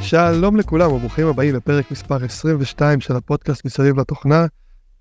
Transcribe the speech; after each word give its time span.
שלום 0.00 0.56
לכולם 0.56 0.92
וברוכים 0.92 1.26
הבאים 1.26 1.54
לפרק 1.54 1.90
מספר 1.90 2.24
22 2.24 3.00
של 3.00 3.16
הפודקאסט 3.16 3.64
מסביב 3.64 4.00
לתוכנה. 4.00 4.46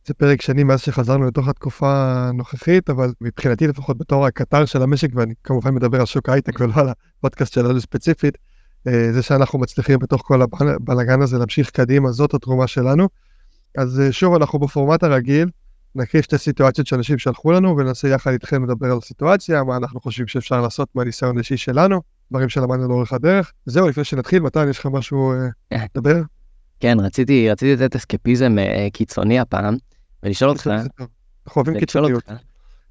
זה 0.08 0.14
פרק 0.14 0.42
שני 0.42 0.64
מאז 0.64 0.82
שחזרנו 0.82 1.26
לתוך 1.28 1.48
התקופה 1.48 2.14
הנוכחית, 2.16 2.90
אבל 2.90 3.14
מבחינתי 3.22 3.68
לפחות 3.68 3.98
בתור 3.98 4.26
הקטר 4.26 4.66
של 4.66 4.82
המשק, 4.82 5.10
ואני 5.14 5.34
כמובן 5.44 5.76
מדבר 5.76 6.00
על 6.00 6.06
שוק 6.06 6.30
הייטק 6.30 6.60
ולא 6.60 6.74
על 6.76 6.90
הפודקאסט 6.90 7.54
שלנו 7.54 7.82
ספציפית, 7.82 8.38
אה, 8.88 9.12
זה 9.12 9.22
שאנחנו 9.22 9.60
מצליחים 9.60 10.00
בתוך 10.00 10.22
כל 10.26 10.42
הבלאגן 10.42 11.22
הזה 11.22 11.38
להמשיך 11.38 11.70
קדימה, 11.70 12.12
זאת 12.12 12.34
התרומה 12.34 12.68
שלנו. 12.68 13.10
אז 13.78 14.00
אה, 14.00 14.12
שוב, 14.12 14.34
אנחנו 14.34 14.60
בפורמט 14.60 15.04
הרגיל, 15.04 15.50
נקריא 15.96 16.24
שתי 16.24 16.38
סיטואציות 16.38 16.88
שאנשים 16.88 17.18
שלחו 17.18 17.52
לנו 17.52 17.78
וננסה 17.78 18.08
יחד 18.08 18.32
איתכם 18.32 18.64
לדבר 18.64 18.92
על 18.92 18.98
הסיטואציה, 18.98 19.64
מה 19.64 19.78
אנחנו 19.78 20.02
חושבים 20.02 20.28
שאפשר 20.28 20.62
לעשות 20.62 20.90
מהניסיון 20.96 21.38
האישי 21.38 21.58
שלנו, 21.58 22.02
דברים 22.32 22.50
שלמדנו 22.50 22.88
לאורך 22.88 23.14
הדרך. 23.14 23.52
זהו, 23.66 23.90
לפני 23.90 24.04
שנתחיל, 24.04 24.40
מתן, 24.40 24.70
יש 24.70 24.80
לך 24.80 24.86
משהו 24.86 25.34
אה, 25.72 25.86
לדבר? 25.96 26.22
כן, 26.80 26.98
רציתי, 27.00 27.50
רציתי 27.50 27.84
לתת 27.84 27.96
אסקפיזם 27.96 28.56
קיצוני 28.94 29.40
הפעם, 29.40 29.76
ולשאול 30.24 30.50
אותך... 30.50 30.68
אנחנו 30.68 31.08
אוהבים 31.56 31.80
קיצוניות. 31.80 32.24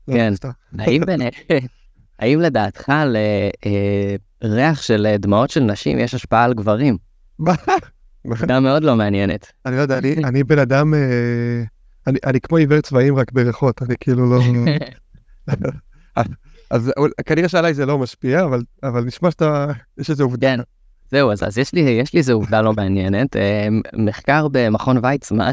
לא, 0.09 0.15
כן, 0.15 0.32
האם 0.79 1.02
האם 2.19 2.41
לדעתך 2.41 2.93
לריח 4.43 4.82
של 4.82 5.16
דמעות 5.19 5.51
של 5.51 5.60
נשים 5.60 5.98
יש 5.98 6.15
השפעה 6.15 6.45
על 6.45 6.55
גברים? 6.55 6.96
נקודה 8.24 8.60
מאוד 8.60 8.84
לא 8.84 8.96
מעניינת. 8.96 9.52
אני 9.66 9.77
לא 9.77 9.80
יודע, 9.80 9.98
אני 9.98 10.45
בן 10.48 10.59
אדם, 10.59 10.95
אה, 12.09 12.12
אני 12.24 12.41
כמו 12.41 12.56
עיוור 12.56 12.80
צבעים 12.80 13.16
רק 13.16 13.33
בריחות, 13.33 13.83
אני 13.83 13.95
כאילו 14.01 14.30
לא... 14.30 14.41
אז 16.70 16.93
כנראה 17.27 17.48
שעליי 17.48 17.74
זה 17.74 17.87
לא 17.87 17.99
משפיע, 17.99 18.46
אבל 18.82 19.04
נשמע 19.04 19.30
שאתה, 19.30 19.73
יש 19.99 20.10
איזה 20.10 20.23
עובדה. 20.23 20.57
כן, 20.57 20.60
זהו, 21.10 21.32
אז 21.32 21.59
יש 21.59 21.73
לי, 21.73 21.80
יש 21.80 22.12
לי 22.12 22.18
איזה 22.18 22.32
עובדה 22.32 22.62
לא 22.62 22.73
מעניינת. 22.73 23.37
אה, 23.37 23.68
מחקר 23.93 24.49
במכון 24.52 24.99
ויצמן, 25.02 25.52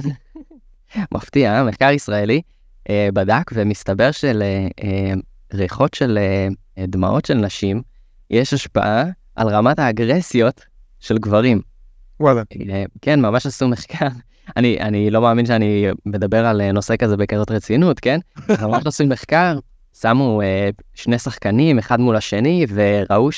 מפתיע, 1.13 1.63
מחקר 1.63 1.89
ישראלי, 1.89 2.41
אה, 2.89 3.09
בדק 3.13 3.51
ומסתבר 3.53 4.09
שלריחות 5.51 5.93
של 5.93 6.19
דמעות 6.77 7.25
של 7.25 7.33
נשים, 7.33 7.81
יש 8.29 8.53
השפעה 8.53 9.03
על 9.35 9.47
רמת 9.47 9.79
האגרסיות 9.79 10.65
של 10.99 11.17
גברים. 11.17 11.61
וואלה. 12.19 12.43
אה, 12.71 12.83
כן, 13.01 13.21
ממש 13.21 13.45
עשו 13.45 13.67
מחקר. 13.67 14.07
אני, 14.57 14.79
אני 14.79 15.11
לא 15.11 15.21
מאמין 15.21 15.45
שאני 15.45 15.85
מדבר 16.05 16.45
על 16.45 16.61
אה, 16.61 16.71
נושא 16.71 16.97
כזה 16.97 17.17
בכזאת 17.17 17.51
רצינות, 17.51 17.99
כן? 17.99 18.19
ממש 18.61 18.85
עשו 18.85 19.05
מחקר, 19.05 19.59
שמו 20.01 20.41
uh, 20.41 20.45
שני 20.93 21.19
שחקנים 21.19 21.79
אחד 21.79 21.99
מול 21.99 22.15
השני, 22.15 22.65
וראו 22.69 23.29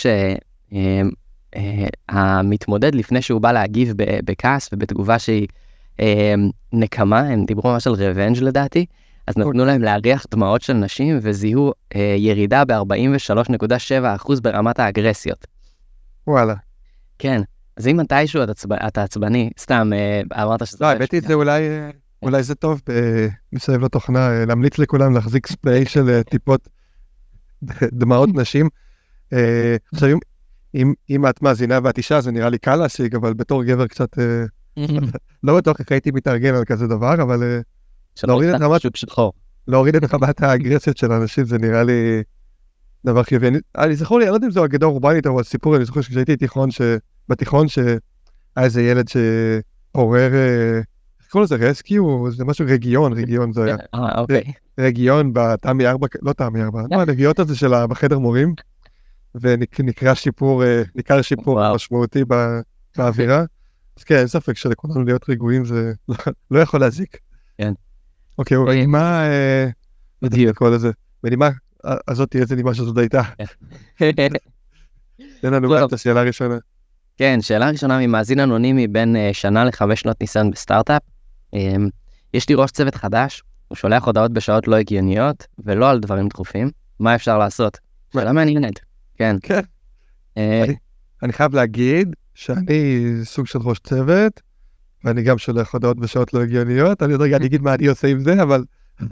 שהמתמודד, 2.10 2.94
uh, 2.94 2.96
uh, 2.96 2.98
לפני 2.98 3.22
שהוא 3.22 3.42
בא 3.42 3.52
להגיב 3.52 3.94
בכעס 4.26 4.70
ובתגובה 4.74 5.20
שהיא 5.20 5.48
uh, 5.98 6.04
נקמה, 6.74 7.20
הם 7.20 7.46
דיברו 7.46 7.72
ממש 7.72 7.88
על 7.88 7.94
revenge 7.94 8.42
לדעתי, 8.42 8.86
אז 9.28 9.38
נתנו 9.38 9.50
אוקיי. 9.50 9.66
להם 9.66 9.82
להריח 9.82 10.26
דמעות 10.32 10.62
של 10.62 10.74
נשים 10.74 11.20
וזיהו 11.22 11.72
uh, 11.94 11.98
ירידה 12.18 12.66
ב-43.7% 12.66 14.42
ברמת 14.42 14.80
האגרסיות. 14.80 15.48
וואלה. 16.28 16.56
כן, 17.20 17.42
אז 17.82 17.88
אם 17.88 17.98
מתישהו 17.98 18.44
אתה, 18.44 18.52
עצב... 18.52 18.74
אתה 18.74 19.04
עצבני, 19.04 19.50
סתם 19.60 19.92
אה, 19.94 20.44
אמרת 20.44 20.68
שזה... 20.68 20.78
לא, 20.82 20.88
האמת 20.88 21.12
היא 21.12 21.22
זה 21.28 21.34
אולי, 21.34 21.70
אה, 21.70 21.90
אולי 22.22 22.44
זה 22.44 22.56
טוב 22.56 22.82
מסביב 23.54 23.82
לתוכנה, 23.82 24.30
אה, 24.30 24.46
להמליץ 24.46 24.78
לכולם 24.78 25.14
להחזיק 25.14 25.48
ספרי 25.48 25.86
של 25.86 26.22
טיפות 26.22 26.68
דמעות 28.00 28.30
נשים. 28.34 28.70
עכשיו, 29.94 30.10
אם, 30.76 30.94
אם 31.10 31.28
את 31.28 31.42
מאזינה 31.42 31.80
ואת 31.84 31.98
אישה, 31.98 32.22
זה 32.22 32.32
נראה 32.32 32.50
לי 32.50 32.58
קל 32.58 32.76
להשיג, 32.76 33.16
אבל 33.16 33.34
בתור 33.34 33.64
גבר 33.64 33.88
קצת... 33.88 34.10
לא 35.44 35.58
בטוח 35.58 35.80
איך 35.80 35.92
הייתי 35.92 36.12
מתארגן 36.12 36.56
על 36.56 36.66
כזה 36.66 36.88
דבר, 36.88 37.22
אבל 37.22 37.62
להוריד 39.68 39.96
את 39.96 40.14
רמת... 40.14 40.30
את 40.30 40.42
האגרסיות 40.42 40.98
של 40.98 41.12
האנשים, 41.12 41.46
זה 41.46 41.58
נראה 41.58 41.84
לי 41.84 42.24
דבר 43.06 43.24
חיובי. 43.24 43.48
אני 43.78 43.96
זכור 43.96 44.20
לי, 44.20 44.26
אני 44.26 44.30
לא 44.30 44.36
יודע 44.36 44.48
אם 44.48 44.52
זו 44.52 44.66
אגדה 44.66 44.86
אורבנית, 44.86 45.28
אבל 45.28 45.44
סיפור, 45.44 45.76
אני 45.76 45.86
זוכר 45.86 46.02
שכשהייתי 46.02 46.36
תיכון, 46.36 46.72
ש... 46.72 46.82
בתיכון 47.30 47.68
שהיה 47.68 47.98
איזה 48.58 48.82
ילד 48.82 49.06
שעורר, 49.08 50.32
איך 51.20 51.28
קוראים 51.30 51.44
לזה 51.44 51.56
רסקיו? 51.56 52.32
זה 52.32 52.46
משהו 52.46 52.66
רגיון, 52.70 53.14
רגיון 53.14 53.54
זה 53.54 53.64
היה. 53.64 53.76
אה, 53.96 54.20
אוקיי. 54.20 54.44
רגיון 54.80 55.32
בתמי 55.34 55.88
4, 55.88 56.08
לא 56.22 56.34
תמי 56.34 56.64
4, 56.64 56.82
לא, 56.92 56.96
הרגיעות 56.96 57.40
הזה 57.40 57.56
של 57.56 57.86
בחדר 57.86 58.20
מורים, 58.20 58.56
ונקרא 59.36 60.14
שיפור, 60.14 60.64
אה, 60.64 60.84
ניכר 60.96 61.22
שיפור 61.22 61.74
משמעותי 61.76 62.24
באווירה. 62.98 63.44
אז 63.98 64.04
כן, 64.04 64.16
אין 64.16 64.28
ספק 64.28 64.58
שלכולנו 64.58 65.04
להיות 65.04 65.30
רגועים 65.30 65.66
זה 65.66 65.94
לא 66.52 66.60
יכול 66.60 66.80
להזיק. 66.80 67.18
כן. 67.58 67.74
אוקיי, 68.38 68.58
בנימה, 68.58 69.24
אה, 69.24 69.70
בדיוק. 70.22 70.62
בנימה 71.84 72.00
הזאת 72.08 72.30
תהיה 72.30 72.44
איזה 72.44 72.56
נימה 72.56 72.74
שזאת 72.74 72.98
הייתה. 72.98 73.22
תן 75.42 75.54
לנו 75.54 75.86
את 75.86 75.94
השאלה 75.94 76.20
הראשונה. 76.22 76.58
כן, 77.18 77.42
שאלה 77.42 77.70
ראשונה 77.70 78.00
ממאזין 78.00 78.40
אנונימי 78.40 78.88
בין 78.88 79.16
uh, 79.16 79.34
שנה 79.34 79.66
לחמש 79.66 80.02
שנות 80.02 80.22
ניסיון 80.22 80.52
בסטארט-אפ. 80.52 81.02
Um, 81.56 81.60
יש 82.34 82.50
לי 82.50 82.56
ראש 82.56 82.72
צוות 82.72 82.96
חדש, 82.96 83.44
הוא 83.68 83.76
שולח 83.76 84.06
הודעות 84.06 84.34
בשעות 84.34 84.68
לא 84.68 84.76
הגיוניות, 84.76 85.48
ולא 85.66 85.90
על 85.90 86.00
דברים 86.00 86.28
דחופים. 86.28 86.72
מה 87.00 87.16
אפשר 87.16 87.38
לעשות? 87.38 87.78
שאלה 88.14 88.32
מעניינת, 88.32 88.80
כן. 89.16 89.36
כן. 89.44 89.62
אה, 90.38 90.66
אני 91.24 91.34
חייב 91.34 91.56
להגיד 91.56 92.16
שאני 92.36 93.12
סוג 93.24 93.48
של 93.48 93.60
ראש 93.64 93.80
צוות, 93.80 94.42
ואני 95.04 95.24
גם 95.24 95.38
שולח 95.38 95.74
הודעות 95.74 96.00
בשעות 96.00 96.34
לא 96.34 96.42
הגיוניות. 96.42 97.04
אני 97.04 97.14
עוד 97.14 97.22
רגע 97.22 97.38
אני 97.38 97.46
אגיד 97.46 97.62
מה 97.62 97.74
אני 97.74 97.88
עושה 97.88 98.08
עם 98.08 98.20
זה, 98.20 98.42
אבל... 98.42 98.64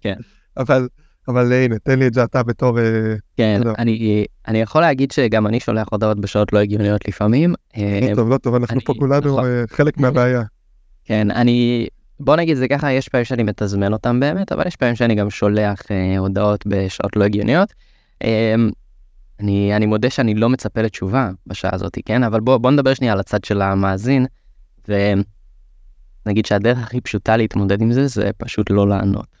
כן. 0.00 0.16
אבל 0.56 0.88
אבל 1.30 1.52
הנה, 1.52 1.78
תן 1.78 1.98
לי 1.98 2.06
את 2.06 2.14
זה 2.14 2.24
אתה 2.24 2.42
בתור... 2.42 2.78
אה, 2.78 3.14
כן, 3.36 3.60
אני, 3.78 4.24
אני 4.48 4.60
יכול 4.60 4.80
להגיד 4.80 5.10
שגם 5.10 5.46
אני 5.46 5.60
שולח 5.60 5.88
הודעות 5.90 6.20
בשעות 6.20 6.52
לא 6.52 6.58
הגיוניות 6.58 7.08
לפעמים. 7.08 7.54
לא 7.76 8.14
טוב, 8.14 8.28
לא 8.28 8.38
טוב, 8.38 8.54
אנחנו 8.54 8.80
פה 8.80 8.94
כולנו 8.98 9.26
נכון. 9.26 9.44
אה, 9.44 9.64
חלק 9.70 9.98
מהבעיה. 9.98 10.42
כן, 11.04 11.30
אני... 11.30 11.88
בוא 12.20 12.36
נגיד 12.36 12.56
זה 12.56 12.68
ככה, 12.68 12.92
יש 12.92 13.08
פעמים 13.08 13.24
שאני 13.24 13.42
מתזמן 13.42 13.92
אותם 13.92 14.20
באמת, 14.20 14.52
אבל 14.52 14.66
יש 14.66 14.76
פעמים 14.76 14.94
שאני 14.94 15.14
גם 15.14 15.30
שולח 15.30 15.82
אה, 15.90 16.18
הודעות 16.18 16.66
בשעות 16.66 17.16
לא 17.16 17.24
הגיוניות. 17.24 17.72
אה, 18.24 18.54
אני, 19.40 19.76
אני 19.76 19.86
מודה 19.86 20.10
שאני 20.10 20.34
לא 20.34 20.48
מצפה 20.48 20.82
לתשובה 20.82 21.30
בשעה 21.46 21.74
הזאת, 21.74 21.98
כן? 22.04 22.22
אבל 22.22 22.40
בוא, 22.40 22.56
בוא 22.56 22.70
נדבר 22.70 22.94
שנייה 22.94 23.12
על 23.12 23.20
הצד 23.20 23.44
של 23.44 23.62
המאזין, 23.62 24.26
ונגיד 24.88 26.46
שהדרך 26.46 26.78
הכי 26.78 27.00
פשוטה 27.00 27.36
להתמודד 27.36 27.82
עם 27.82 27.92
זה, 27.92 28.06
זה 28.06 28.30
פשוט 28.36 28.70
לא 28.70 28.88
לענות. 28.88 29.39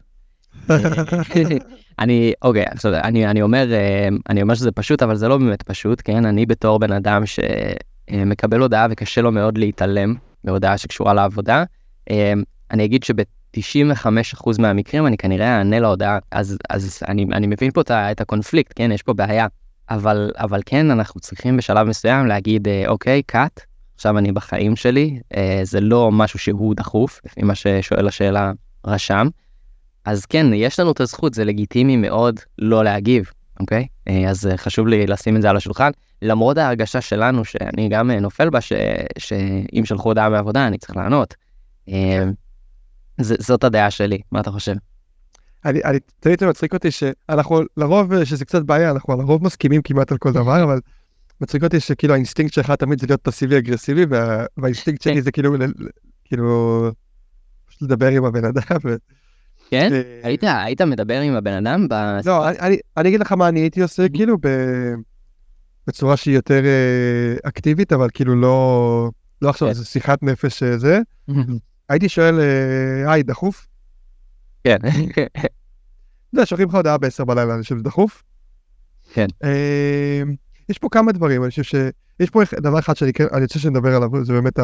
אני 1.98 2.32
אוקיי 2.42 2.64
עכשיו 2.66 2.94
אני 2.94 3.26
אני 3.26 3.42
אומר 3.42 3.72
אה, 3.72 4.08
אני 4.28 4.42
אומר 4.42 4.54
שזה 4.54 4.72
פשוט 4.72 5.02
אבל 5.02 5.16
זה 5.16 5.28
לא 5.28 5.38
באמת 5.38 5.62
פשוט 5.62 6.02
כן? 6.04 6.24
אני 6.24 6.46
בתור 6.46 6.78
בן 6.78 6.92
אדם 6.92 7.22
שמקבל 7.26 8.60
הודעה 8.60 8.86
וקשה 8.90 9.20
לו 9.20 9.32
מאוד 9.32 9.58
להתעלם 9.58 10.14
מהודעה 10.44 10.78
שקשורה 10.78 11.14
לעבודה 11.14 11.64
אה, 12.10 12.32
אני 12.70 12.84
אגיד 12.84 13.02
שב-95% 13.04 14.50
מהמקרים 14.58 15.06
אני 15.06 15.16
כנראה 15.16 15.58
אענה 15.58 15.80
להודעה 15.80 16.18
אז 16.30 16.58
אז 16.70 17.02
אני 17.08 17.26
אני 17.32 17.46
מבין 17.46 17.70
פה 17.70 17.80
את 17.90 18.20
הקונפליקט 18.20 18.72
כן? 18.76 18.92
יש 18.92 19.02
פה 19.02 19.12
בעיה. 19.12 19.46
אבל 19.90 20.30
אבל 20.36 20.60
כן 20.66 20.90
אנחנו 20.90 21.20
צריכים 21.20 21.56
בשלב 21.56 21.86
מסוים 21.86 22.26
להגיד 22.26 22.68
אה, 22.68 22.84
אוקיי 22.88 23.22
קאט 23.22 23.60
עכשיו 23.94 24.18
אני 24.18 24.32
בחיים 24.32 24.76
שלי 24.76 25.20
זה 25.62 25.80
לא 25.80 26.12
משהו 26.12 26.38
שהוא 26.38 26.74
דחוף 26.74 27.20
לפי 27.26 27.42
מה 27.42 27.54
ששואל 27.54 28.08
השאלה 28.08 28.52
רשם. 28.86 29.28
אז 30.04 30.26
כן, 30.26 30.46
יש 30.54 30.80
לנו 30.80 30.92
את 30.92 31.00
הזכות, 31.00 31.34
זה 31.34 31.44
לגיטימי 31.44 31.96
מאוד 31.96 32.40
לא 32.58 32.84
להגיב, 32.84 33.30
אוקיי? 33.60 33.86
אה, 34.08 34.30
אז 34.30 34.46
אה, 34.46 34.56
חשוב 34.56 34.86
לי 34.86 35.06
לשים 35.06 35.36
את 35.36 35.42
זה 35.42 35.50
על 35.50 35.56
השולחן, 35.56 35.90
למרות 36.22 36.58
ההרגשה 36.58 37.00
שלנו, 37.00 37.44
שאני 37.44 37.88
גם 37.88 38.10
אה, 38.10 38.20
נופל 38.20 38.50
בה, 38.50 38.60
ש... 38.60 38.72
שאם 39.18 39.84
שלחו 39.84 40.08
הודעה 40.08 40.28
מעבודה, 40.28 40.66
אני 40.66 40.78
צריך 40.78 40.96
לענות. 40.96 41.34
ז... 43.20 43.32
זאת 43.38 43.64
הדעה 43.64 43.90
שלי, 43.90 44.18
מה 44.32 44.40
אתה 44.40 44.50
חושב? 44.50 44.74
אני, 45.64 45.84
אני 45.84 45.98
תמיד 46.20 46.44
מצחיק 46.44 46.74
אותי 46.74 46.90
שאנחנו 46.90 47.60
לרוב, 47.76 48.24
שזה 48.24 48.44
קצת 48.44 48.62
בעיה, 48.62 48.90
אנחנו 48.90 49.16
לרוב 49.16 49.44
מסכימים 49.44 49.82
כמעט 49.82 50.12
על 50.12 50.18
כל 50.18 50.32
דבר, 50.32 50.62
אבל 50.64 50.80
מצחיק 51.40 51.64
אותי 51.64 51.80
שכאילו 51.80 52.14
האינסטינקט 52.14 52.54
שלך 52.54 52.70
תמיד 52.70 53.00
זה 53.00 53.06
להיות 53.06 53.20
פסיבי 53.22 53.58
אגרסיבי, 53.58 54.04
וה... 54.10 54.44
והאינסטינקט 54.56 55.02
שלי 55.02 55.22
זה 55.22 55.32
כאילו, 55.32 55.54
כאילו, 56.24 56.90
פשוט 57.66 57.82
לדבר 57.82 58.08
עם 58.08 58.24
הבן 58.24 58.44
אדם. 58.44 58.76
כן? 59.70 59.92
אה, 59.92 60.20
היית, 60.22 60.44
היית 60.44 60.82
מדבר 60.82 61.20
עם 61.20 61.34
הבן 61.34 61.66
אדם? 61.66 61.86
לא, 62.24 62.48
אני, 62.48 62.78
אני 62.96 63.08
אגיד 63.08 63.20
לך 63.20 63.32
מה 63.32 63.48
אני 63.48 63.60
הייתי 63.60 63.82
עושה, 63.82 64.08
כאילו 64.08 64.36
ב... 64.40 64.48
בצורה 65.86 66.16
שהיא 66.16 66.34
יותר 66.34 66.64
אה, 66.64 67.48
אקטיבית, 67.48 67.92
אבל 67.92 68.08
כאילו 68.14 68.34
לא, 68.34 69.10
לא 69.42 69.48
עכשיו 69.48 69.68
כן. 69.68 69.70
איזה 69.70 69.84
שיחת 69.84 70.22
נפש 70.22 70.62
אה, 70.62 70.78
זה. 70.78 71.00
הייתי 71.88 72.08
שואל, 72.08 72.40
היי, 73.06 73.22
דחוף? 73.22 73.66
כן. 74.64 74.76
יודע, 76.32 76.46
שולחים 76.50 76.68
לך 76.68 76.74
הודעה 76.74 76.98
ב-10 76.98 77.24
בלילה, 77.24 77.54
אני 77.54 77.62
חושב 77.62 77.74
שזה 77.74 77.84
דחוף. 77.84 78.22
כן. 79.12 79.26
יש 80.68 80.78
פה 80.78 80.88
כמה 80.90 81.12
דברים, 81.12 81.42
אני 81.42 81.50
חושב 81.50 81.62
שיש 81.62 82.30
פה 82.30 82.42
דבר 82.60 82.78
אחד 82.78 82.96
שאני 82.96 83.12
כן, 83.12 83.26
אני 83.32 83.42
רוצה 83.42 83.58
שנדבר 83.58 83.96
עליו, 83.96 84.24
זה 84.24 84.32
באמת 84.32 84.58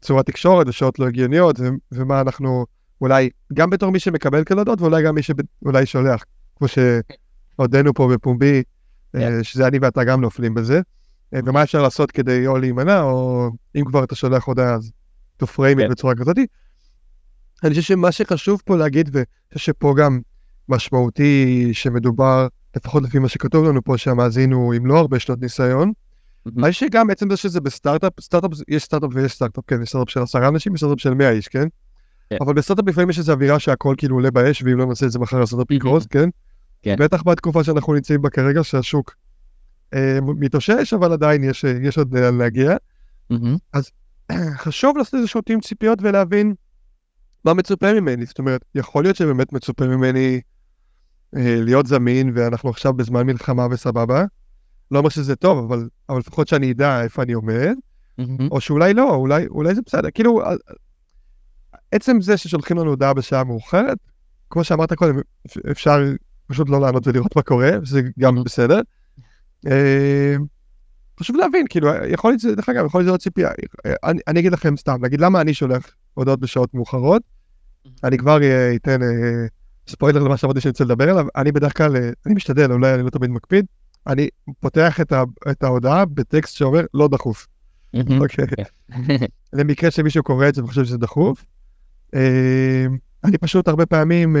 צורת 0.00 0.26
תקשורת 0.26 0.68
ושעות 0.68 0.98
לא 0.98 1.06
הגיוניות, 1.06 1.60
ומה 1.92 2.20
אנחנו, 2.20 2.66
אולי, 3.04 3.30
גם 3.52 3.70
בתור 3.70 3.90
מי 3.90 3.98
שמקבל 3.98 4.44
קלדות, 4.44 4.80
ואולי 4.80 5.04
גם 5.04 5.14
מי 5.14 5.22
שאולי 5.22 5.86
שולח, 5.86 6.24
כמו 6.56 6.68
שהודינו 6.68 7.94
פה 7.94 8.08
בפומבי, 8.12 8.62
yeah. 8.62 9.18
אה, 9.20 9.28
כן. 9.28 9.42
שזה 9.42 9.66
אני 9.66 9.78
ואתה 9.82 10.04
גם 10.04 10.20
נופלים 10.20 10.54
בזה. 10.54 10.80
אה, 11.34 11.40
ומה 11.46 11.62
אפשר 11.62 11.82
לעשות 11.82 12.10
כדי 12.10 12.46
או 12.46 12.58
להימנע, 12.58 13.02
או 13.02 13.50
אם 13.76 13.84
כבר 13.84 14.04
אתה 14.04 14.14
שולח 14.14 14.44
הודעה, 14.44 14.74
אז 14.74 14.92
to 15.42 15.46
frame 15.46 15.78
it 15.78 15.82
כן. 15.82 15.88
בצורה 15.90 16.14
כזאת. 16.14 16.36
אני 17.64 17.70
חושב 17.70 17.82
שמה 17.82 18.12
שחשוב 18.12 18.62
פה 18.64 18.76
להגיד, 18.76 19.10
ואני 19.12 19.24
חושב 19.54 19.72
שפה 19.72 19.94
גם 19.98 20.20
משמעותי 20.68 21.70
שמדובר, 21.72 22.46
לפחות 22.76 23.02
לפי 23.02 23.18
מה 23.18 23.28
שכתוב 23.28 23.64
לנו 23.64 23.84
פה, 23.84 23.98
שהמאזין 23.98 24.52
הוא 24.52 24.74
עם 24.74 24.86
לא 24.86 24.98
הרבה 24.98 25.18
שנות 25.18 25.40
ניסיון, 25.40 25.92
אני 26.46 26.72
חושב 26.72 26.86
שגם 26.86 27.10
עצם 27.10 27.30
זה 27.30 27.36
שזה 27.36 27.60
בסטארט-אפ, 27.60 28.20
סטארט-אפ, 28.20 28.50
יש 28.68 28.82
סטארט-אפ 28.82 29.10
ויש 29.14 29.32
סטארט-אפ, 29.32 29.64
כן, 29.66 29.82
יש 29.82 29.88
סטארט-אפ 29.88 30.10
של 30.10 30.22
עשרה 30.22 30.48
אנשים, 30.48 30.74
יש 30.74 30.80
סטארט-אפ 30.80 31.00
של 31.00 31.14
מאה 31.14 31.30
איש, 31.30 31.48
כן? 31.48 31.68
כן. 32.30 32.36
אבל 32.40 32.54
בסטארט-אפ 32.54 32.88
לפעמים 32.88 33.10
יש 33.10 33.18
איזו 33.18 33.32
אווירה 33.32 33.58
שהכל 33.58 33.94
כאילו 33.98 34.16
עולה 34.16 34.30
באש, 34.30 34.62
ואם 34.62 34.78
לא 34.78 34.86
נעשה 34.86 35.06
את 35.06 35.10
זה 35.10 35.18
מחר 35.18 35.42
הסטארט-אפ 35.42 35.70
יקרוס, 35.70 36.06
כן? 36.06 36.28
כן? 36.82 36.96
בטח 36.98 37.22
בתקופה 37.22 37.64
שאנחנו 37.64 37.94
נמצאים 37.94 38.22
בה 38.22 38.30
כרגע, 38.30 38.64
שהשוק 38.64 39.14
אה, 39.94 40.18
מתאושש, 40.22 40.94
אבל 40.94 41.12
עדיין 41.12 41.44
יש, 41.44 41.64
יש 41.64 41.98
עוד 41.98 42.14
לאן 42.14 42.38
להגיע. 42.38 42.76
אז 43.72 43.90
חשוב 44.64 44.96
לעשות 44.98 45.14
איזה 45.14 45.26
תיאום 45.44 45.60
ציפיות 45.60 45.98
ולהבין 46.02 46.54
מה 47.44 47.54
מצופה 47.54 47.92
ממני. 47.92 48.26
זאת 48.26 48.38
אומרת, 48.38 48.64
יכול 48.74 49.04
להיות 49.04 49.16
שבאמת 49.16 49.52
מצופה 49.52 49.86
ממני 49.86 50.40
אה, 51.36 51.56
להיות 51.60 51.86
זמין, 51.86 52.32
ואנחנו 52.34 52.70
עכשיו 52.70 52.92
בזמן 52.92 53.26
מלחמה 53.26 53.66
וסבבה. 53.70 54.24
לא 54.90 54.98
אומר 54.98 55.08
שזה 55.08 55.36
טוב, 55.36 55.64
אבל, 55.64 55.88
אבל 56.08 56.18
לפחות 56.18 56.48
שאני 56.48 56.72
אדע 56.72 57.02
איפה 57.02 57.22
אני 57.22 57.32
עומד, 57.32 57.74
mm-hmm. 58.20 58.48
או 58.50 58.60
שאולי 58.60 58.94
לא, 58.94 59.14
אולי, 59.14 59.46
אולי 59.46 59.74
זה 59.74 59.80
בסדר. 59.86 60.08
כאילו, 60.14 60.42
עצם 61.94 62.20
זה 62.20 62.36
ששולחים 62.36 62.78
לנו 62.78 62.90
הודעה 62.90 63.14
בשעה 63.14 63.44
מאוחרת, 63.44 63.98
כמו 64.50 64.64
שאמרת 64.64 64.92
קודם, 64.92 65.18
אפשר 65.70 66.12
פשוט 66.46 66.68
לא 66.68 66.80
לענות 66.80 67.06
ולראות 67.06 67.36
מה 67.36 67.42
קורה, 67.42 67.70
וזה 67.82 68.02
גם 68.18 68.38
mm-hmm. 68.38 68.42
בסדר. 68.44 68.80
אה, 69.66 70.36
חשוב 71.20 71.36
להבין, 71.36 71.66
כאילו, 71.68 71.88
יכול 72.08 72.30
להיות, 72.30 72.56
דרך 72.56 72.68
אגב, 72.68 72.86
יכול 72.86 73.00
להיות 73.00 73.08
שזה 73.08 73.18
ציפייה. 73.18 73.50
אני, 74.04 74.20
אני 74.28 74.40
אגיד 74.40 74.52
לכם 74.52 74.76
סתם, 74.76 75.04
נגיד 75.04 75.20
למה 75.20 75.40
אני 75.40 75.54
שולח 75.54 75.90
הודעות 76.14 76.40
בשעות 76.40 76.74
מאוחרות, 76.74 77.22
אני 78.04 78.18
כבר 78.18 78.42
אה, 78.42 78.74
אתן 78.74 79.02
אה, 79.02 79.46
ספוילר 79.88 80.22
למה 80.22 80.36
שאמרתי 80.36 80.60
שאני 80.60 80.70
רוצה 80.70 80.84
לדבר 80.84 81.10
עליו, 81.10 81.26
אני 81.36 81.52
בדרך 81.52 81.76
כלל, 81.76 81.96
אני 82.26 82.34
משתדל, 82.34 82.72
אולי 82.72 82.94
אני 82.94 83.02
לא 83.02 83.10
תמיד 83.10 83.30
מקפיד, 83.30 83.66
אני 84.06 84.28
פותח 84.60 85.00
את, 85.00 85.12
ה, 85.12 85.22
את 85.50 85.62
ההודעה 85.62 86.04
בטקסט 86.04 86.56
שאומר 86.56 86.84
לא 86.94 87.08
דחוף. 87.08 87.46
אוקיי. 88.20 88.46
למקרה 89.52 89.90
שמישהו 89.90 90.22
קורא 90.22 90.48
את 90.48 90.54
זה 90.54 90.64
וחושב 90.64 90.84
שזה 90.84 90.98
דחוף. 90.98 91.44
אני 93.24 93.38
פשוט 93.40 93.68
הרבה 93.68 93.86
פעמים 93.86 94.36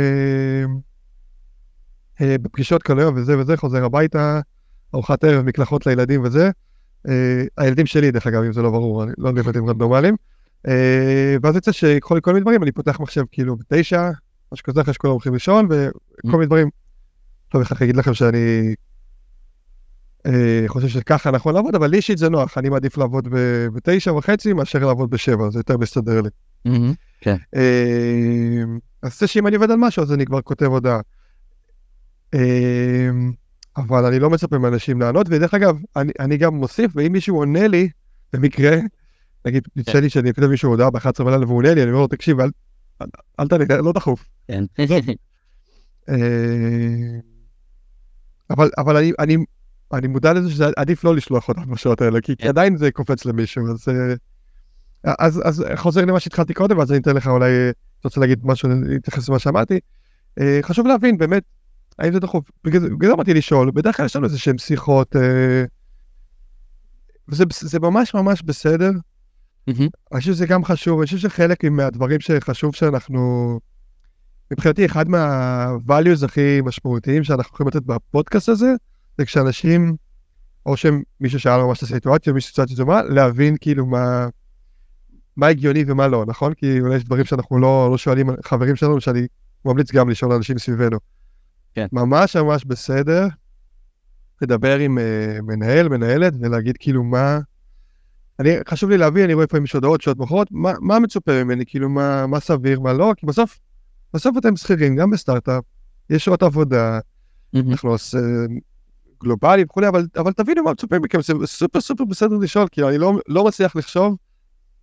בפגישות 2.20 2.82
כל 2.82 2.98
היום 3.00 3.14
וזה 3.16 3.38
וזה, 3.38 3.56
חוזר 3.56 3.84
הביתה, 3.84 4.40
ארוחת 4.94 5.24
ערב, 5.24 5.44
מקלחות 5.44 5.86
לילדים 5.86 6.22
וזה. 6.24 6.50
אה, 7.08 7.44
הילדים 7.58 7.86
שלי, 7.86 8.10
דרך 8.10 8.26
אגב, 8.26 8.42
אם 8.42 8.52
זה 8.52 8.62
לא 8.62 8.70
ברור, 8.70 9.02
אני 9.02 9.12
לא 9.18 9.28
יודע 9.28 9.40
ילדים 9.40 9.68
רנדומליים. 9.68 10.16
אה, 10.68 11.36
ואז 11.42 11.54
יוצא 11.54 11.72
שכל 11.72 12.20
מיני 12.26 12.40
דברים, 12.40 12.62
אני 12.62 12.72
פותח 12.72 13.00
מחשב 13.00 13.24
כאילו 13.32 13.56
בתשע, 13.56 14.10
משהו 14.52 14.64
כזה, 14.64 14.80
אחרי 14.80 14.94
שכולם 14.94 15.12
הולכים 15.12 15.32
לישון, 15.32 15.68
וכל 15.70 16.36
מיני 16.36 16.46
דברים. 16.46 16.70
איך 17.54 17.72
אני 17.72 17.84
אגיד 17.84 17.96
לכם 17.96 18.14
שאני 18.14 18.74
אה, 20.26 20.64
חושב 20.66 20.88
שככה 20.88 21.30
נכון 21.30 21.54
לעבוד, 21.54 21.74
אבל 21.74 21.86
לי 21.86 21.96
אישית 21.96 22.18
זה 22.18 22.28
נוח, 22.28 22.58
אני 22.58 22.68
מעדיף 22.68 22.98
לעבוד 22.98 23.28
בתשע 23.74 24.12
וחצי 24.12 24.52
מאשר 24.52 24.78
לעבוד 24.86 25.10
בשבע, 25.10 25.50
זה 25.50 25.58
יותר 25.58 25.78
מסתדר 25.78 26.20
לי. 26.20 26.28
כן. 27.20 27.36
אז 29.02 29.20
זה 29.20 29.26
שאם 29.26 29.46
אני 29.46 29.56
עובד 29.56 29.70
על 29.70 29.76
משהו, 29.76 30.02
אז 30.02 30.12
אני 30.12 30.26
כבר 30.26 30.40
כותב 30.42 30.66
הודעה. 30.66 31.00
אבל 33.76 34.04
אני 34.04 34.18
לא 34.18 34.30
מצפה 34.30 34.58
מאנשים 34.58 35.00
לענות, 35.00 35.26
ודרך 35.30 35.54
אגב, 35.54 35.78
אני, 35.96 36.12
אני 36.20 36.36
גם 36.36 36.54
מוסיף, 36.54 36.90
ואם 36.94 37.12
מישהו 37.12 37.36
עונה 37.36 37.68
לי, 37.68 37.88
במקרה, 38.32 38.76
נגיד, 39.44 39.68
יצא 39.76 39.92
כן. 39.92 40.00
לי 40.00 40.10
שאני 40.10 40.30
אקדם 40.30 40.50
מישהו 40.50 40.70
הודעה 40.70 40.90
ב-11 40.90 41.24
בלילה 41.24 41.46
והוא 41.46 41.56
עונה 41.56 41.74
לי, 41.74 41.82
אני 41.82 41.90
אומר 41.90 42.00
לו, 42.00 42.08
תקשיב, 42.08 42.40
אל, 42.40 42.50
אל 43.40 43.48
תענה, 43.48 43.64
לא 43.76 43.92
דחוף. 43.92 44.24
כן. 44.48 44.64
אה, 46.08 47.18
אבל, 48.50 48.70
אבל 48.78 48.96
אני, 48.96 49.12
אני, 49.18 49.36
אני 49.92 50.06
מודע 50.06 50.32
לזה 50.32 50.50
שזה 50.50 50.66
עדיף 50.76 51.04
לא 51.04 51.16
לשלוח 51.16 51.48
אותם 51.48 51.70
בשעות 51.70 52.00
האלה, 52.00 52.20
כי, 52.20 52.36
כי 52.36 52.42
כן. 52.42 52.48
עדיין 52.48 52.76
זה 52.76 52.90
קופץ 52.90 53.24
למישהו, 53.24 53.70
אז, 53.70 53.88
אה, 53.88 54.14
אז, 55.04 55.42
אז 55.44 55.64
חוזר 55.76 56.04
למה 56.04 56.20
שהתחלתי 56.20 56.54
קודם, 56.54 56.80
אז 56.80 56.92
אני 56.92 57.00
אתן 57.00 57.16
לך 57.16 57.26
אולי, 57.26 57.50
אתה 57.70 58.08
רוצה 58.08 58.20
להגיד 58.20 58.40
משהו, 58.42 58.68
להתייחס 58.86 59.28
למה 59.28 59.38
שאמרתי. 59.38 59.80
אה, 60.40 60.58
חשוב 60.62 60.86
להבין, 60.86 61.18
באמת, 61.18 61.42
האם 61.98 62.12
זה 62.12 62.20
דחוף? 62.20 62.50
בגלל 62.64 62.80
זה 62.80 63.12
אמרתי 63.12 63.34
לשאול, 63.34 63.70
בדרך 63.70 63.96
כלל 63.96 64.06
יש 64.06 64.16
לנו 64.16 64.24
איזה 64.24 64.38
שהן 64.38 64.58
שיחות, 64.58 65.16
אה, 65.16 65.64
וזה 67.28 67.44
זה 67.60 67.80
ממש 67.80 68.14
ממש 68.14 68.42
בסדר. 68.42 68.90
Mm-hmm. 69.70 69.88
אני 70.12 70.20
חושב 70.20 70.32
שזה 70.32 70.46
גם 70.46 70.64
חשוב, 70.64 70.98
אני 70.98 71.06
חושב 71.06 71.18
שחלק 71.18 71.64
מהדברים 71.64 72.20
שחשוב 72.20 72.74
שאנחנו, 72.74 73.60
מבחינתי 74.50 74.86
אחד 74.86 75.08
מה-values 75.08 76.24
הכי 76.24 76.60
משמעותיים 76.64 77.24
שאנחנו 77.24 77.54
יכולים 77.54 77.68
לתת 77.68 77.82
בפודקאסט 77.82 78.48
הזה, 78.48 78.72
זה 79.18 79.24
כשאנשים, 79.24 79.96
או 80.66 80.76
שהם 80.76 81.02
מישהו 81.20 81.40
שאל 81.40 81.62
ממש 81.62 81.78
את 81.78 81.82
הסיטואציה, 81.82 82.32
מישהו 82.32 82.50
סיטואציה 82.50 82.76
דומה, 82.76 83.02
להבין 83.02 83.56
כאילו 83.60 83.86
מה, 83.86 84.28
מה 85.36 85.46
הגיוני 85.46 85.84
ומה 85.86 86.08
לא, 86.08 86.24
נכון? 86.26 86.54
כי 86.54 86.80
אולי 86.80 86.96
יש 86.96 87.04
דברים 87.04 87.24
שאנחנו 87.24 87.58
לא, 87.58 87.88
לא 87.90 87.98
שואלים 87.98 88.26
חברים 88.44 88.76
שלנו, 88.76 89.00
שאני 89.00 89.26
ממליץ 89.64 89.92
גם 89.92 90.10
לשאול 90.10 90.32
אנשים 90.32 90.58
סביבנו. 90.58 90.98
כן. 91.74 91.86
ממש 91.92 92.36
ממש 92.36 92.64
בסדר 92.64 93.28
לדבר 94.42 94.78
עם 94.78 94.98
uh, 94.98 95.42
מנהל, 95.42 95.88
מנהלת, 95.88 96.32
ולהגיד 96.40 96.76
כאילו 96.78 97.04
מה... 97.04 97.38
אני, 98.40 98.50
חשוב 98.68 98.90
לי 98.90 98.98
להביא, 98.98 99.24
אני 99.24 99.34
רואה 99.34 99.46
פה 99.46 99.56
עם 99.56 99.64
הודעות, 99.74 100.00
שעות 100.00 100.18
מאוחרות, 100.18 100.48
מה, 100.50 100.72
מה 100.80 100.98
מצופה 100.98 101.44
ממני, 101.44 101.64
כאילו 101.66 101.88
מה, 101.88 102.26
מה 102.26 102.40
סביר, 102.40 102.80
מה 102.80 102.92
לא, 102.92 103.12
כי 103.16 103.26
בסוף, 103.26 103.58
בסוף 104.14 104.38
אתם 104.38 104.56
שכירים, 104.56 104.96
גם 104.96 105.10
בסטארט-אפ, 105.10 105.64
יש 106.10 106.24
שעות 106.24 106.42
עבודה, 106.42 106.98
mm-hmm. 106.98 107.58
אנחנו 107.70 107.90
עושים 107.90 108.60
גלובלי 109.22 109.62
וכולי, 109.64 109.88
אבל, 109.88 110.06
אבל 110.16 110.32
תבינו 110.32 110.64
מה 110.64 110.72
מצופה 110.72 110.98
מכם, 110.98 111.22
זה 111.22 111.32
סופר 111.44 111.80
סופר 111.80 112.04
בסדר 112.04 112.36
לשאול, 112.36 112.68
כי 112.68 112.82
אני 112.82 112.98
לא, 112.98 113.12
לא 113.28 113.44
מצליח 113.44 113.76
לחשוב 113.76 114.16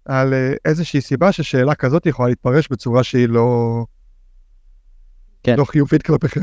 על 0.06 0.34
uh, 0.34 0.58
איזושהי 0.66 1.02
סיבה 1.02 1.32
ששאלה 1.32 1.76
כזאת 1.76 2.06
יכולה 2.06 2.30
להתפרש 2.30 2.68
בצורה 2.72 3.04
שהיא 3.04 3.30
לא, 3.30 3.86
כן. 5.44 5.56
לא 5.58 5.66
חיובית 5.66 6.04
כלפיכם. 6.04 6.42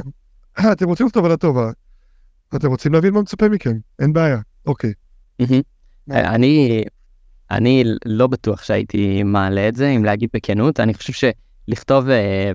אה, 0.59 0.73
אתם 0.73 0.87
רוצים 0.87 1.07
לכתוב 1.07 1.25
על 1.25 1.33
הטובה, 1.33 1.71
אתם 2.57 2.69
רוצים 2.69 2.93
להבין 2.93 3.15
מה 3.15 3.23
מצפה 3.23 3.49
מכם, 3.49 3.77
אין 3.99 4.13
בעיה, 4.13 4.39
אוקיי. 4.67 4.93
אה, 5.41 6.35
אני, 6.35 6.85
אני 7.51 7.85
לא 8.07 8.27
בטוח 8.27 8.63
שהייתי 8.63 9.23
מעלה 9.23 9.69
את 9.69 9.77
זה, 9.77 9.89
אם 9.89 10.05
להגיד 10.05 10.31
בכנות, 10.35 10.81
אני 10.81 10.95
חושב 10.95 11.33
שלכתוב, 11.69 12.09
אה, 12.09 12.53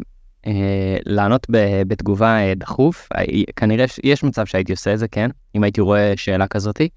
אה, 0.47 0.97
לענות 1.05 1.47
ב, 1.51 1.81
בתגובה 1.87 2.37
אה, 2.37 2.53
דחוף, 2.55 3.09
אה, 3.15 3.23
כנראה 3.55 3.85
יש 4.03 4.23
מצב 4.23 4.45
שהייתי 4.45 4.71
עושה 4.71 4.93
את 4.93 4.99
זה, 4.99 5.07
כן, 5.07 5.29
אם 5.55 5.63
הייתי 5.63 5.81
רואה 5.81 6.13
שאלה 6.15 6.47
כזאתי, 6.47 6.89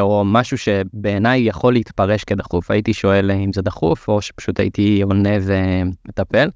או 0.00 0.24
משהו 0.24 0.58
שבעיניי 0.58 1.40
יכול 1.40 1.72
להתפרש 1.72 2.24
כדחוף, 2.24 2.70
הייתי 2.70 2.92
שואל 2.92 3.30
אם 3.30 3.52
זה 3.52 3.62
דחוף, 3.62 4.08
או 4.08 4.22
שפשוט 4.22 4.60
הייתי 4.60 5.02
עונה 5.02 5.36
ומטפל. 5.42 6.48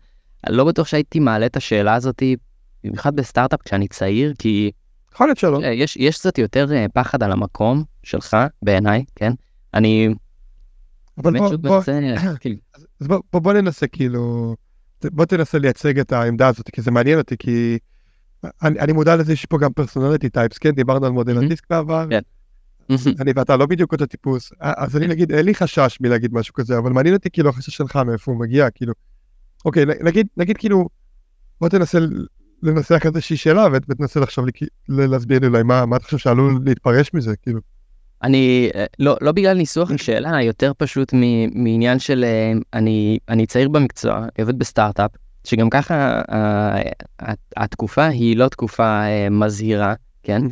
לא 0.48 0.64
בטוח 0.64 0.86
שהייתי 0.86 1.20
מעלה 1.20 1.46
את 1.46 1.56
השאלה 1.56 1.94
הזאתי 1.94 2.36
במיוחד 2.84 3.16
בסטארט-אפ 3.16 3.62
כשאני 3.62 3.88
צעיר, 3.88 4.32
כי... 4.38 4.70
יכול 5.14 5.26
להיות 5.26 5.38
שלא. 5.38 5.60
אה, 5.62 5.68
יש, 5.68 5.96
יש 5.96 6.18
קצת 6.18 6.38
יותר 6.38 6.72
אה, 6.72 6.86
פחד 6.94 7.22
על 7.22 7.32
המקום 7.32 7.84
שלך, 8.02 8.36
בעיניי, 8.62 9.04
כן? 9.16 9.32
אני... 9.74 10.08
אבל 11.18 11.38
בוא, 11.38 11.56
בוא, 11.56 11.82
כאילו. 12.40 12.56
אז 13.00 13.08
בוא, 13.08 13.20
בוא, 13.32 13.40
בוא 13.40 13.52
ננסה 13.52 13.86
כאילו, 13.86 14.54
בוא 15.04 15.24
תנסה 15.24 15.58
לייצג 15.58 15.98
את 15.98 16.12
העמדה 16.12 16.48
הזאת, 16.48 16.70
כי 16.70 16.82
זה 16.82 16.90
מעניין 16.90 17.18
אותי, 17.18 17.36
כי 17.38 17.78
אני, 18.62 18.80
אני 18.80 18.92
מודע 18.92 19.16
לזה 19.16 19.36
שיש 19.36 19.46
פה 19.46 19.58
גם 19.58 19.72
פרסונליטי 19.72 20.28
טייפס, 20.28 20.58
כן? 20.58 20.70
דיברנו 20.70 21.06
על 21.06 21.12
מודל 21.12 21.38
הדיסק 21.38 21.70
בעבר. 21.70 22.06
כן. 22.10 22.20
אני 23.20 23.32
ואתה 23.36 23.56
לא 23.56 23.66
בדיוק 23.66 23.92
אותו 23.92 24.06
טיפוס, 24.06 24.52
אז 24.60 24.96
אני 24.96 25.06
נגיד, 25.06 25.32
אין 25.32 25.46
לי 25.46 25.54
חשש 25.54 25.98
מלהגיד 26.00 26.34
משהו 26.34 26.54
כזה, 26.54 26.78
אבל 26.78 26.92
מעניין 26.92 27.14
אותי 27.14 27.30
כאילו 27.30 27.50
החשש 27.50 27.76
שלך 27.76 27.96
מאיפה 27.96 28.32
הוא 28.32 28.40
מגיע, 28.40 28.70
כאילו, 28.70 28.92
אוקיי, 29.64 29.84
נגיד, 30.04 30.26
נגיד 30.36 30.56
כאילו, 30.56 30.88
בוא 31.60 31.68
תנסה 31.68 31.98
לנסח 32.62 33.06
איזושהי 33.06 33.36
שאלה 33.36 33.66
ותנסה 33.72 34.20
לחשוב 34.20 34.44
לי, 34.46 35.06
להסביר 35.06 35.38
לי 35.38 35.46
אולי 35.46 35.62
מה, 35.62 35.84
אתה 35.96 36.04
חושב 36.04 36.18
שעלול 36.18 36.60
להתפרש 36.64 37.14
מזה, 37.14 37.36
כאילו. 37.42 37.60
אני, 38.22 38.70
אה, 38.74 38.84
לא, 38.98 39.16
לא 39.20 39.32
בגלל 39.32 39.56
ניסוח 39.56 39.90
השאלה, 39.90 40.42
יותר 40.42 40.72
פשוט 40.78 41.12
מעניין 41.54 41.98
של 41.98 42.24
אה, 42.24 42.52
אני, 42.74 43.18
אני 43.28 43.46
צעיר 43.46 43.68
במקצוע, 43.68 44.18
אני 44.18 44.28
עובד 44.38 44.58
בסטארט-אפ, 44.58 45.10
שגם 45.44 45.70
ככה 45.70 46.22
התקופה 47.56 48.06
היא 48.06 48.36
לא 48.36 48.48
תקופה 48.48 49.02
מזהירה, 49.30 49.94
כן? 50.22 50.42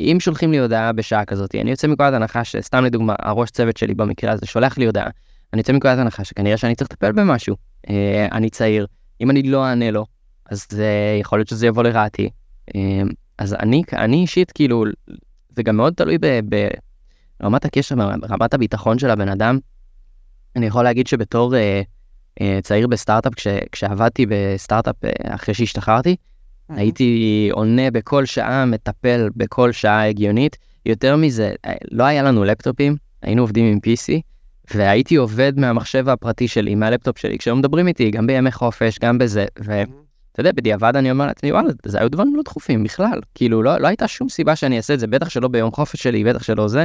אם 0.00 0.16
שולחים 0.20 0.52
לי 0.52 0.58
הודעה 0.58 0.92
בשעה 0.92 1.24
כזאת, 1.24 1.54
אני 1.54 1.70
יוצא 1.70 1.86
מנקודת 1.86 2.12
הנחה 2.12 2.44
שסתם 2.44 2.84
לדוגמה, 2.84 3.14
הראש 3.18 3.50
צוות 3.50 3.76
שלי 3.76 3.94
במקרה 3.94 4.32
הזה 4.32 4.46
שולח 4.46 4.78
לי 4.78 4.86
הודעה, 4.86 5.08
אני 5.52 5.60
יוצא 5.60 5.72
מנקודת 5.72 5.98
הנחה 5.98 6.24
שכנראה 6.24 6.56
שאני 6.56 6.74
צריך 6.74 6.90
לטפל 6.92 7.12
במשהו. 7.12 7.56
אני 8.32 8.50
צעיר, 8.50 8.86
אם 9.20 9.30
אני 9.30 9.42
לא 9.42 9.66
אענה 9.66 9.90
לו, 9.90 10.06
אז 10.50 10.66
זה 10.70 11.16
יכול 11.20 11.38
להיות 11.38 11.48
שזה 11.48 11.66
יבוא 11.66 11.82
לרעתי. 11.82 12.30
אז 13.38 13.54
אני, 13.54 13.82
אני 13.92 14.16
אישית, 14.16 14.52
כאילו, 14.52 14.84
זה 15.56 15.62
גם 15.62 15.76
מאוד 15.76 15.94
תלוי 15.94 16.18
ברמת 17.40 17.64
הקשר, 17.64 17.94
ברמת 18.20 18.54
הביטחון 18.54 18.98
של 18.98 19.10
הבן 19.10 19.28
אדם. 19.28 19.58
אני 20.56 20.66
יכול 20.66 20.84
להגיד 20.84 21.06
שבתור 21.06 21.56
אה, 21.56 21.82
אה, 22.40 22.58
צעיר 22.62 22.86
בסטארט-אפ, 22.86 23.34
כש, 23.34 23.46
כשעבדתי 23.72 24.26
בסטארט-אפ 24.28 25.04
אה, 25.04 25.34
אחרי 25.34 25.54
שהשתחררתי. 25.54 26.16
הייתי 26.68 27.48
עונה 27.52 27.90
בכל 27.90 28.24
שעה, 28.24 28.64
מטפל 28.64 29.28
בכל 29.36 29.72
שעה 29.72 30.08
הגיונית. 30.08 30.56
יותר 30.86 31.16
מזה, 31.16 31.52
אה, 31.66 31.74
לא 31.90 32.04
היה 32.04 32.22
לנו 32.22 32.44
לפטופים, 32.44 32.96
היינו 33.22 33.42
עובדים 33.42 33.64
עם 33.72 33.78
PC, 33.78 34.20
והייתי 34.74 35.16
עובד 35.16 35.52
מהמחשב 35.58 36.08
הפרטי 36.08 36.48
שלי, 36.48 36.74
מהלפטופ 36.74 37.18
שלי, 37.18 37.38
כשהם 37.38 37.58
מדברים 37.58 37.88
איתי, 37.88 38.10
גם 38.10 38.26
בימי 38.26 38.52
חופש, 38.52 38.98
גם 38.98 39.18
בזה, 39.18 39.46
ו... 39.64 39.82
Mm-hmm. 39.82 40.06
יודע, 40.38 40.52
בדיעבד 40.52 40.96
אני 40.96 41.10
אומר 41.10 41.26
לעצמי, 41.26 41.52
וואלה, 41.52 41.68
זה 41.86 41.98
היו 41.98 42.10
דברים 42.10 42.36
לא 42.36 42.42
דחופים 42.42 42.84
בכלל. 42.84 43.20
כאילו, 43.34 43.62
לא, 43.62 43.78
לא 43.78 43.86
הייתה 43.86 44.08
שום 44.08 44.28
סיבה 44.28 44.56
שאני 44.56 44.76
אעשה 44.76 44.94
את 44.94 45.00
זה, 45.00 45.06
בטח 45.06 45.28
שלא 45.28 45.48
ביום 45.48 45.72
חופש 45.72 46.02
שלי, 46.02 46.24
בטח 46.24 46.42
שלא 46.42 46.68
זה, 46.68 46.84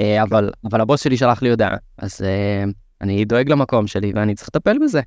אה, 0.00 0.22
אבל, 0.22 0.50
אבל 0.70 0.80
הבוס 0.80 1.02
שלי 1.04 1.16
שלח 1.16 1.42
לי 1.42 1.50
הודעה, 1.50 1.76
אז 1.98 2.20
אה, 2.22 2.64
אני 3.00 3.24
דואג 3.24 3.48
למקום 3.48 3.86
שלי 3.86 4.12
ואני 4.14 4.34
צריך 4.34 4.48
לטפל 4.48 4.78
בזה. 4.78 5.00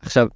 עכשיו, 0.00 0.26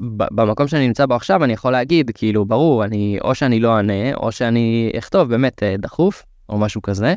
במקום 0.00 0.68
שאני 0.68 0.86
נמצא 0.86 1.06
בו 1.06 1.14
עכשיו, 1.14 1.44
אני 1.44 1.52
יכול 1.52 1.72
להגיד, 1.72 2.10
כאילו, 2.14 2.44
ברור, 2.44 2.84
אני, 2.84 3.18
או 3.20 3.34
שאני 3.34 3.60
לא 3.60 3.76
אענה, 3.76 4.14
או 4.14 4.32
שאני 4.32 4.92
אכתוב 4.98 5.28
באמת 5.28 5.62
דחוף, 5.78 6.24
או 6.48 6.58
משהו 6.58 6.82
כזה, 6.82 7.14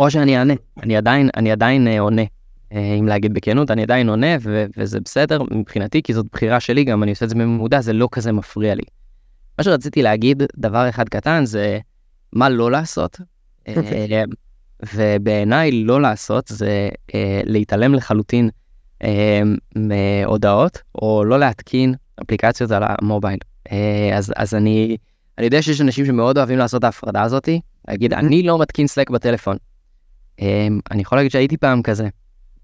או 0.00 0.10
שאני 0.10 0.38
אענה, 0.38 0.54
אני 0.82 0.96
עדיין, 0.96 1.30
אני 1.36 1.52
עדיין 1.52 1.88
עונה. 1.88 2.22
אה, 2.72 2.94
אם 3.00 3.06
להגיד 3.06 3.34
בכנות, 3.34 3.70
אני 3.70 3.82
עדיין 3.82 4.08
עונה 4.08 4.36
ו- 4.40 4.66
וזה 4.76 5.00
בסדר 5.00 5.42
מבחינתי, 5.50 6.02
כי 6.02 6.14
זאת 6.14 6.26
בחירה 6.32 6.60
שלי, 6.60 6.84
גם 6.84 7.02
אני 7.02 7.10
עושה 7.10 7.24
את 7.24 7.30
זה 7.30 7.34
בממודע, 7.34 7.80
זה 7.80 7.92
לא 7.92 8.08
כזה 8.12 8.32
מפריע 8.32 8.74
לי. 8.74 8.82
מה 9.58 9.64
שרציתי 9.64 10.02
להגיד, 10.02 10.42
דבר 10.56 10.88
אחד 10.88 11.08
קטן, 11.08 11.44
זה 11.44 11.78
מה 12.32 12.48
לא 12.48 12.70
לעשות. 12.70 13.20
אוקיי. 13.68 14.08
אה, 14.12 14.24
ובעיניי 14.94 15.84
לא 15.84 16.00
לעשות 16.00 16.48
זה 16.48 16.88
אה, 17.14 17.40
להתעלם 17.44 17.94
לחלוטין 17.94 18.50
מהודעות, 19.76 20.82
או 20.94 21.24
לא 21.24 21.38
להתקין 21.38 21.94
אפליקציות 22.22 22.70
על 22.70 22.82
המובייל. 22.86 23.38
אז, 24.14 24.32
אז 24.36 24.54
אני, 24.54 24.96
אני 25.38 25.46
יודע 25.46 25.62
שיש 25.62 25.80
אנשים 25.80 26.06
שמאוד 26.06 26.38
אוהבים 26.38 26.58
לעשות 26.58 26.78
את 26.78 26.84
ההפרדה 26.84 27.22
הזאתי, 27.22 27.60
להגיד, 27.88 28.12
אני 28.12 28.42
לא 28.42 28.58
מתקין 28.58 28.86
Slack 28.86 29.10
בטלפון. 29.10 29.56
אני 30.90 31.02
יכול 31.02 31.18
להגיד 31.18 31.30
שהייתי 31.30 31.56
פעם 31.56 31.82
כזה. 31.82 32.08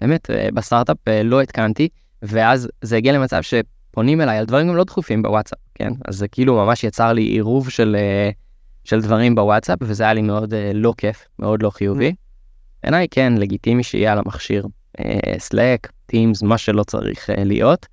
באמת, 0.02 0.30
אה, 0.30 0.48
בסטארט-אפ 0.54 0.96
אה, 1.08 1.22
לא 1.22 1.40
התקנתי, 1.40 1.88
ואז 2.22 2.68
זה 2.82 2.96
הגיע 2.96 3.12
למצב 3.12 3.40
שפונים 3.42 4.20
אליי 4.20 4.38
על 4.38 4.44
דברים 4.44 4.68
גם 4.68 4.76
לא 4.76 4.84
דחופים 4.84 5.22
בוואטסאפ, 5.22 5.58
כן? 5.74 5.92
אז 6.08 6.16
זה 6.16 6.28
כאילו 6.28 6.54
ממש 6.56 6.84
יצר 6.84 7.12
לי 7.12 7.22
עירוב 7.22 7.70
של, 7.70 7.96
אה, 7.98 8.30
של 8.84 9.00
דברים 9.00 9.34
בוואטסאפ, 9.34 9.78
וזה 9.82 10.04
היה 10.04 10.12
לי 10.12 10.22
מאוד 10.22 10.54
לא 10.74 10.94
כיף, 10.96 11.28
מאוד 11.38 11.62
לא 11.62 11.70
חיובי. 11.70 12.14
בעיניי 12.82 13.06
כן, 13.10 13.32
לגיטימי 13.36 13.82
שיהיה 13.82 14.12
על 14.12 14.18
המכשיר 14.18 14.66
Slack, 15.38 15.92
Teams, 16.06 16.42
מה 16.42 16.58
שלא 16.58 16.82
צריך 16.82 17.30
להיות. 17.36 17.86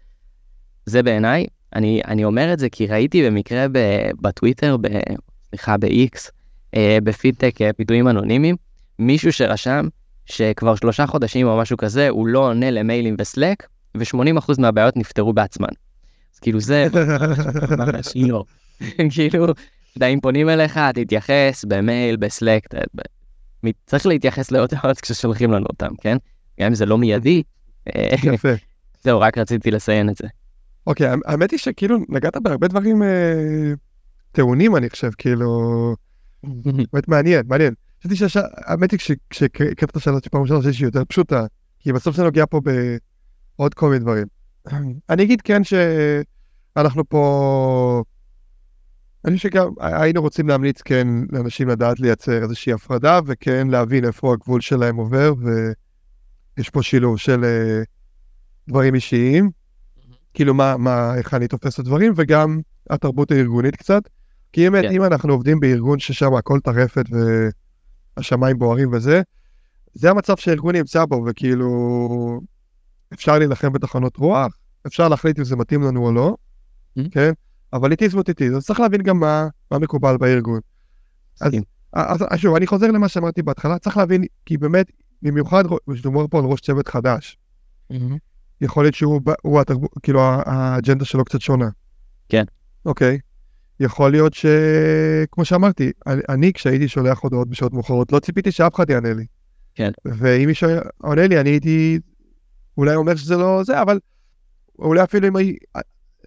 זה 0.86 1.04
בעיניי, 1.04 1.46
אני, 1.76 2.02
אני 2.08 2.24
אומר 2.26 2.54
את 2.54 2.60
זה 2.60 2.70
כי 2.70 2.88
ראיתי 2.88 3.26
במקרה 3.26 3.66
בטוויטר, 4.22 4.78
ב, 4.82 4.88
סליחה, 5.50 5.78
ב-X, 5.78 6.32
בפידטק 7.04 7.56
פיתויים 7.78 8.08
אנונימיים, 8.08 8.56
מישהו 9.00 9.34
שרשם 9.34 9.88
שכבר 10.26 10.76
שלושה 10.76 11.08
חודשים 11.08 11.48
או 11.48 11.58
משהו 11.58 11.78
כזה, 11.78 12.10
הוא 12.10 12.28
לא 12.28 12.40
עונה 12.40 12.72
למיילים 12.72 13.18
בסלק, 13.18 13.68
ו-80% 13.98 14.54
מהבעיות 14.60 14.98
נפתרו 14.98 15.34
בעצמן. 15.34 15.68
אז 16.34 16.40
כאילו 16.40 16.60
זה 16.60 16.88
ממש 17.78 18.14
לא. 18.16 18.44
כאילו, 19.14 19.46
אתה 19.98 20.06
אם 20.06 20.20
פונים 20.20 20.50
אליך, 20.50 20.80
תתייחס 20.94 21.66
במייל, 21.68 22.16
בסלק, 22.16 22.68
צריך 23.86 24.06
להתייחס 24.06 24.52
להודעות 24.52 25.02
כששולחים 25.02 25.52
לנו 25.52 25.66
אותם, 25.70 25.92
כן? 26.02 26.18
גם 26.60 26.68
אם 26.68 26.76
זה 26.76 26.86
לא 26.86 26.98
מיידי. 26.98 27.44
יפה. 28.24 28.50
זהו, 29.04 29.20
רק 29.20 29.38
רציתי 29.38 29.72
לציין 29.72 30.10
את 30.10 30.16
זה. 30.18 30.28
אוקיי, 30.88 31.08
האמת 31.26 31.52
היא 31.52 31.60
שכאילו 31.60 31.98
נגעת 32.10 32.38
בהרבה 32.38 32.68
דברים 32.68 33.04
אה, 33.04 33.74
טעונים, 34.32 34.76
אני 34.76 34.90
חושב, 34.90 35.10
כאילו... 35.18 35.96
באמת 36.92 37.08
מעניין, 37.08 37.44
מעניין. 37.48 37.74
חשבתי 38.00 38.16
שהאמת 38.16 38.92
היא 38.92 39.00
כשהקראת 39.30 39.90
את 39.90 39.96
השאלה 39.96 40.18
שפעם 40.26 40.42
ראשונה 40.42 40.74
שהיא 40.74 40.88
יותר 40.88 41.06
פשוטה, 41.06 41.46
כי 41.80 41.94
בסוף 41.94 42.16
זה 42.16 42.24
נוגע 42.24 42.46
פה 42.46 42.62
בעוד 43.58 43.74
כל 43.74 43.90
מיני 43.90 44.00
דברים. 44.00 44.26
אני 45.10 45.24
אגיד 45.24 45.42
כן 45.42 45.62
שאנחנו 45.64 47.10
פה, 47.10 48.04
אני 49.26 49.36
חושב 49.36 49.50
שגם 49.50 49.70
היינו 49.80 50.22
רוצים 50.22 50.48
להמליץ 50.48 50.82
כן 50.82 51.08
לאנשים 51.32 51.70
לדעת 51.70 52.00
לייצר 52.00 52.44
איזושהי 52.44 52.74
הפרדה 52.74 53.20
וכן 53.26 53.68
להבין 53.68 54.06
איפה 54.06 54.34
הגבול 54.34 54.62
שלהם 54.62 54.96
עובר 54.96 55.34
ויש 56.58 56.70
פה 56.70 56.84
שילוב 56.84 57.18
של 57.18 57.42
uh, 57.44 57.86
דברים 58.68 58.96
אישיים, 58.96 59.50
כאילו 60.34 60.54
מה, 60.54 60.78
מה, 60.78 61.16
איך 61.16 61.34
אני 61.34 61.48
תופס 61.48 61.74
את 61.74 61.80
הדברים 61.80 62.14
וגם 62.16 62.60
התרבות 62.90 63.32
הארגונית 63.32 63.76
קצת. 63.76 64.02
כי 64.54 64.70
באמת, 64.70 64.86
כן. 64.86 64.92
אם 64.92 65.04
אנחנו 65.04 65.34
עובדים 65.34 65.60
בארגון 65.60 66.00
ששם 66.00 66.34
הכל 66.34 66.60
טרפת 66.60 67.06
ו... 67.12 67.50
השמיים 68.20 68.60
בוערים 68.60 68.94
וזה, 68.94 69.22
זה 69.94 70.10
המצב 70.10 70.38
שהארגון 70.38 70.76
נמצא 70.76 71.06
בו, 71.06 71.24
וכאילו, 71.28 72.42
אפשר 73.14 73.40
להילחם 73.40 73.74
בתחנות 73.74 74.18
רוח, 74.18 74.58
אפשר 74.88 75.10
להחליט 75.10 75.40
אם 75.40 75.44
זה 75.44 75.56
מתאים 75.56 75.84
לנו 75.84 76.06
או 76.06 76.12
לא, 76.12 76.36
mm-hmm. 76.36 77.10
כן? 77.12 77.32
אבל 77.74 77.92
איתי 77.92 78.10
זאת 78.10 78.30
איתי, 78.30 78.50
אז 78.50 78.66
צריך 78.66 78.80
להבין 78.80 79.02
גם 79.02 79.20
מה, 79.20 79.48
מה 79.72 79.80
מקובל 79.80 80.18
בארגון. 80.18 80.60
אז, 81.42 81.54
אז, 81.94 82.26
אז 82.30 82.40
שוב, 82.40 82.56
אני 82.56 82.68
חוזר 82.68 82.88
למה 82.88 83.08
שאמרתי 83.08 83.42
בהתחלה, 83.42 83.80
צריך 83.80 83.98
להבין, 83.98 84.24
כי 84.46 84.58
באמת, 84.58 84.92
במיוחד 85.22 85.64
כשדובר 85.94 86.26
פה 86.28 86.40
על 86.40 86.46
ראש 86.46 86.62
צוות 86.62 86.88
חדש, 86.88 87.38
mm-hmm. 87.94 87.96
יכול 88.62 88.84
להיות 88.84 88.96
שהוא, 88.96 89.22
הוא 89.42 89.62
התרב... 89.62 89.78
כאילו 90.04 90.22
האג'נדה 90.22 91.06
שלו 91.06 91.26
קצת 91.26 91.42
שונה. 91.42 91.70
כן. 92.30 92.44
אוקיי. 92.86 93.20
יכול 93.80 94.12
להיות 94.12 94.34
שכמו 94.34 95.46
שאמרתי, 95.46 95.92
אני 96.30 96.54
כשהייתי 96.54 96.88
שולח 96.88 97.20
הודעות 97.20 97.50
בשעות 97.50 97.74
מאוחרות, 97.74 98.12
לא 98.12 98.20
ציפיתי 98.20 98.52
שאף 98.52 98.76
אחד 98.76 98.90
יענה 98.90 99.14
לי. 99.14 99.26
כן. 99.76 99.92
ואם 100.06 100.48
מישהו 100.48 100.70
עונה 100.98 101.28
לי, 101.28 101.40
אני 101.40 101.50
הייתי 101.50 102.00
אולי 102.78 102.96
אומר 102.96 103.16
שזה 103.16 103.38
לא 103.38 103.64
זה, 103.64 103.82
אבל 103.82 104.00
אולי 104.80 105.04
אפילו 105.04 105.28
אם 105.28 105.36
הייתי, 105.36 105.58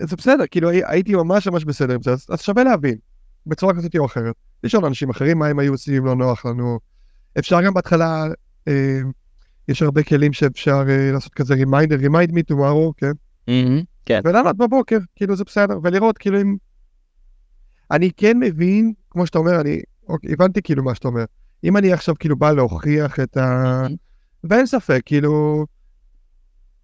זה 0.01 0.17
בסדר, 0.17 0.45
כאילו 0.51 0.69
הייתי 0.71 1.15
ממש 1.15 1.47
ממש 1.47 1.65
בסדר 1.65 1.95
עם 1.95 2.03
זה, 2.03 2.13
אז, 2.13 2.27
אז 2.31 2.41
שווה 2.41 2.65
להבין, 2.65 2.97
בצורה 3.47 3.75
כזאת 3.75 3.97
או 3.97 4.07
אחרת. 4.07 4.35
לשאול 4.65 4.85
אנשים 4.85 5.11
אחרים 5.11 5.39
מה 5.39 5.47
הם 5.47 5.59
היו 5.59 5.73
עושים 5.73 6.05
לא 6.05 6.15
נוח 6.15 6.47
לנו. 6.47 6.79
אפשר 7.39 7.63
גם 7.63 7.75
בהתחלה, 7.75 8.23
אה, 8.23 8.29
יש 9.69 9.83
הרבה 9.83 10.02
כלים 10.02 10.33
שאפשר 10.33 10.85
אה, 10.88 11.12
לעשות 11.12 11.35
כזה 11.35 11.54
reminder, 11.54 12.04
remind 12.07 12.33
me 12.33 12.54
tomorrow, 12.54 12.92
כן? 12.97 13.12
כן. 14.07 14.21
ולענות 14.25 14.57
בבוקר, 14.57 14.99
כאילו 15.16 15.37
זה 15.37 15.45
בסדר, 15.45 15.78
ולראות 15.83 16.19
כאילו 16.19 16.40
אם 16.40 16.57
אני 17.90 18.11
כן 18.16 18.38
מבין, 18.38 18.92
כמו 19.11 19.26
שאתה 19.26 19.38
אומר, 19.38 19.61
אני 19.61 19.81
אוקיי, 20.09 20.33
הבנתי 20.33 20.62
כאילו 20.62 20.85
מה 20.85 20.95
שאתה 20.95 21.09
אומר. 21.09 21.25
אם 21.64 21.76
אני 21.76 21.92
עכשיו 21.92 22.14
כאילו 22.19 22.37
בא 22.37 22.52
להוכיח 22.52 23.21
את 23.21 23.37
ה... 23.37 23.83
ואין 24.45 24.66
ספק, 24.66 25.00
כאילו, 25.04 25.66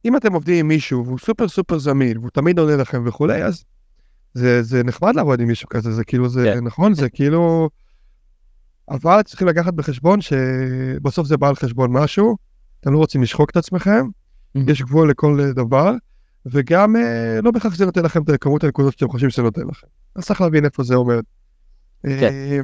אם 0.04 0.16
אתם 0.16 0.32
עובדים 0.32 0.58
עם 0.58 0.68
מישהו 0.68 1.06
והוא 1.06 1.18
סופר 1.18 1.48
סופר 1.48 1.78
זמין 1.78 2.18
והוא 2.18 2.30
תמיד 2.30 2.58
עונה 2.58 2.76
לכם 2.76 3.02
וכולי, 3.06 3.44
אז 3.44 3.64
זה, 4.34 4.62
זה 4.62 4.84
נחמד 4.84 5.16
לעבוד 5.16 5.40
עם 5.40 5.48
מישהו 5.48 5.68
כזה, 5.68 5.92
זה 5.92 6.04
כאילו, 6.04 6.28
זה. 6.28 6.52
כן. 6.54 6.64
נכון, 6.64 6.94
זה 6.94 7.08
כאילו... 7.10 7.68
אבל 8.90 9.22
צריכים 9.22 9.48
לקחת 9.48 9.74
בחשבון 9.74 10.20
שבסוף 10.20 11.26
זה 11.26 11.36
בא 11.36 11.48
על 11.48 11.54
חשבון 11.54 11.92
משהו, 11.92 12.36
אתם 12.80 12.92
לא 12.92 12.98
רוצים 12.98 13.22
לשחוק 13.22 13.50
את 13.50 13.56
עצמכם, 13.56 14.06
יש 14.54 14.82
גבול 14.82 15.10
לכל 15.10 15.40
דבר, 15.54 15.92
וגם 16.46 16.96
אה, 16.96 17.40
לא 17.42 17.50
בהכרח 17.50 17.74
זה 17.74 17.86
נותן 17.86 18.02
לכם 18.04 18.22
את 18.22 18.30
כמות 18.40 18.64
הנקודות 18.64 18.92
שאתם 18.92 19.08
חושבים 19.08 19.30
שזה 19.30 19.42
נותן 19.42 19.62
לכם. 19.70 19.86
אז 20.16 20.24
צריך 20.24 20.40
להבין 20.40 20.64
איפה 20.64 20.82
זה 20.82 20.94
עומד. 20.94 21.22
כן. 22.02 22.28
אה, 22.32 22.60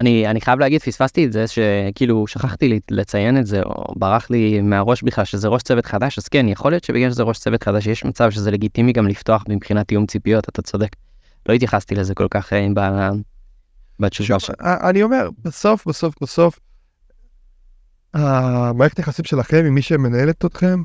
אני, 0.00 0.26
אני 0.26 0.40
חייב 0.40 0.58
להגיד, 0.58 0.82
פספסתי 0.82 1.26
את 1.26 1.32
זה, 1.32 1.44
שכאילו 1.46 2.26
שכחתי 2.26 2.80
לציין 2.90 3.38
את 3.38 3.46
זה, 3.46 3.62
או 3.62 3.94
ברח 3.96 4.30
לי 4.30 4.60
מהראש 4.60 5.02
בכלל 5.02 5.24
שזה 5.24 5.48
ראש 5.48 5.62
צוות 5.62 5.86
חדש, 5.86 6.18
אז 6.18 6.28
כן, 6.28 6.48
יכול 6.48 6.72
להיות 6.72 6.84
שבגלל 6.84 7.10
שזה 7.10 7.22
ראש 7.22 7.38
צוות 7.38 7.62
חדש, 7.62 7.86
יש 7.86 8.04
מצב 8.04 8.30
שזה 8.30 8.50
לגיטימי 8.50 8.92
גם 8.92 9.06
לפתוח 9.06 9.44
מבחינת 9.48 9.88
תיאום 9.88 10.06
ציפיות, 10.06 10.48
אתה 10.48 10.62
צודק. 10.62 10.88
לא 11.48 11.54
התייחסתי 11.54 11.94
לזה 11.94 12.14
כל 12.14 12.26
כך 12.30 12.52
אה, 12.52 12.60
בתשובה 14.00 14.40
שלך. 14.40 14.54
אני 14.60 15.02
אומר, 15.02 15.28
בסוף, 15.44 15.86
בסוף, 15.86 16.14
בסוף, 16.22 16.58
המערכת 18.14 18.98
היחסים 18.98 19.24
שלכם 19.24 19.64
עם 19.66 19.74
מי 19.74 19.82
שמנהלת 19.82 20.44
אתכם, 20.44 20.82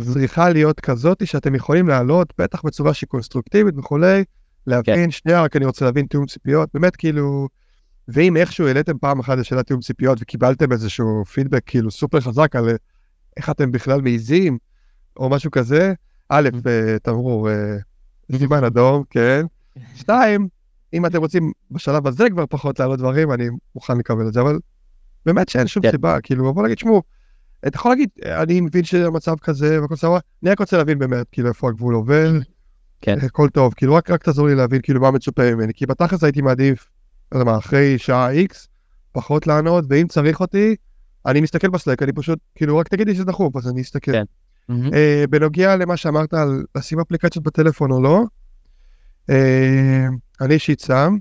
צריכה 0.00 0.50
להיות 0.50 0.80
כזאת 0.80 1.26
שאתם 1.26 1.54
יכולים 1.54 1.88
לעלות, 1.88 2.32
בטח 2.38 2.62
בצורה 2.64 2.94
שהיא 2.94 3.08
קונסטרוקטיבית 3.08 3.78
וכולי, 3.78 4.24
להבין, 4.66 5.04
כן. 5.04 5.10
שנייה, 5.10 5.42
רק 5.42 5.56
אני 5.56 5.64
רוצה 5.64 5.84
להבין 5.84 6.06
תיאום 6.06 6.26
ציפיות, 6.26 6.68
באמת 6.74 6.96
כאילו, 6.96 7.48
ואם 8.08 8.36
איכשהו 8.36 8.66
העליתם 8.66 8.98
פעם 8.98 9.20
אחת 9.20 9.38
לשאלת 9.38 9.66
תיאום 9.66 9.80
ציפיות 9.80 10.18
וקיבלתם 10.20 10.72
איזשהו 10.72 11.24
פידבק 11.24 11.62
כאילו 11.66 11.90
סופר 11.90 12.20
חזק 12.20 12.56
על 12.56 12.68
איך 13.36 13.50
אתם 13.50 13.72
בכלל 13.72 14.00
מעיזים, 14.00 14.58
או 15.16 15.28
משהו 15.28 15.50
כזה, 15.50 15.92
א', 16.28 16.48
mm-hmm. 16.52 16.98
תמרור, 17.02 17.48
סימן 18.38 18.64
אדום, 18.64 19.04
כן. 19.10 19.46
שתיים, 19.94 20.48
אם 20.92 21.06
אתם 21.06 21.18
רוצים 21.18 21.52
בשלב 21.70 22.06
הזה 22.06 22.30
כבר 22.30 22.44
פחות 22.46 22.80
לעלות 22.80 22.98
דברים, 22.98 23.32
אני 23.32 23.48
מוכן 23.74 23.98
לקבל 23.98 24.28
את 24.28 24.32
זה, 24.32 24.40
אבל 24.40 24.58
באמת 25.26 25.48
שאין 25.48 25.66
שום 25.66 25.82
כן. 25.82 25.90
סיבה, 25.90 26.20
כאילו, 26.20 26.54
בוא 26.54 26.64
נגיד, 26.64 26.78
שמעו, 26.78 27.02
אתה 27.66 27.76
יכול 27.76 27.90
להגיד, 27.92 28.08
אני 28.24 28.60
מבין 28.60 28.84
שהמצב 28.84 29.36
כזה 29.38 29.80
והכל 29.82 29.96
סבבה, 29.96 30.18
אני 30.42 30.50
רק 30.50 30.60
רוצה 30.60 30.76
להבין 30.76 30.98
באמת, 30.98 31.26
כאילו, 31.32 31.48
איפה 31.48 31.68
הגבול 31.68 31.94
עובר, 31.94 32.32
כן. 33.00 33.18
הכל 33.22 33.48
טוב, 33.48 33.74
כאילו, 33.74 33.94
רק, 33.94 34.10
רק 34.10 34.22
תעזור 34.22 34.46
לי 34.46 34.54
להבין, 34.54 34.80
כאילו, 34.82 35.00
מה 35.00 35.10
מצופה 35.10 35.54
ממני, 35.54 35.74
כי 35.74 35.86
בתכלס 35.86 36.24
הייתי 36.24 36.42
מעדיף, 36.42 36.90
לא 37.32 37.38
יודע 37.38 37.50
מה, 37.50 37.58
אחרי 37.58 37.98
שעה 37.98 38.34
X, 38.34 38.54
פחות 39.12 39.46
לענות, 39.46 39.84
ואם 39.88 40.06
צריך 40.06 40.40
אותי, 40.40 40.76
אני 41.26 41.40
מסתכל 41.40 41.68
בסלק, 41.68 42.02
אני 42.02 42.12
פשוט, 42.12 42.38
כאילו, 42.54 42.78
רק 42.78 42.88
תגיד 42.88 43.06
לי 43.06 43.14
שזה 43.14 43.24
דחוף, 43.24 43.56
אז 43.56 43.68
אני 43.68 43.80
אסתכל. 43.80 44.12
כן. 44.12 44.24
Mm-hmm. 44.70 44.72
Uh, 44.72 45.26
בנוגע 45.30 45.76
למה 45.76 45.96
שאמרת 45.96 46.34
על 46.34 46.64
לשים 46.76 47.00
אפליקציות 47.00 47.44
בטלפון 47.44 47.92
או 47.92 48.02
לא, 48.02 48.24
אני 50.40 50.54
אישית 50.54 50.80
שם, 50.80 51.16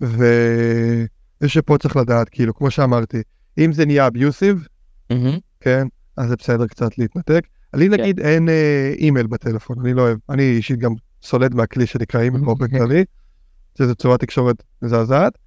ויש 0.00 1.08
שפה 1.46 1.78
צריך 1.78 1.96
לדעת, 1.96 2.28
כאילו, 2.28 2.54
כמו 2.54 2.70
שאמרתי, 2.70 3.22
אם 3.58 3.72
זה 3.72 3.86
נהיה 3.86 4.06
אביוסיב. 4.06 4.66
כן, 5.60 5.86
אז 6.16 6.28
זה 6.28 6.36
בסדר 6.36 6.66
קצת 6.66 6.98
להתנתק. 6.98 7.46
לי 7.74 7.88
כן. 7.88 7.92
נגיד 7.92 8.20
אין 8.20 8.48
אה, 8.48 8.92
אימייל 8.98 9.26
בטלפון, 9.26 9.80
אני 9.80 9.94
לא 9.94 10.02
אוהב, 10.02 10.18
אני 10.30 10.42
אישית 10.42 10.78
גם 10.78 10.92
סולד 11.22 11.54
מהכלי 11.54 11.86
שנקרא 11.86 12.20
אימייל 12.20 12.44
באופן 12.44 12.68
כללי, 12.68 13.04
שזה 13.78 13.94
צורת 13.94 14.20
תקשורת 14.20 14.62
מזעזעת. 14.82 15.38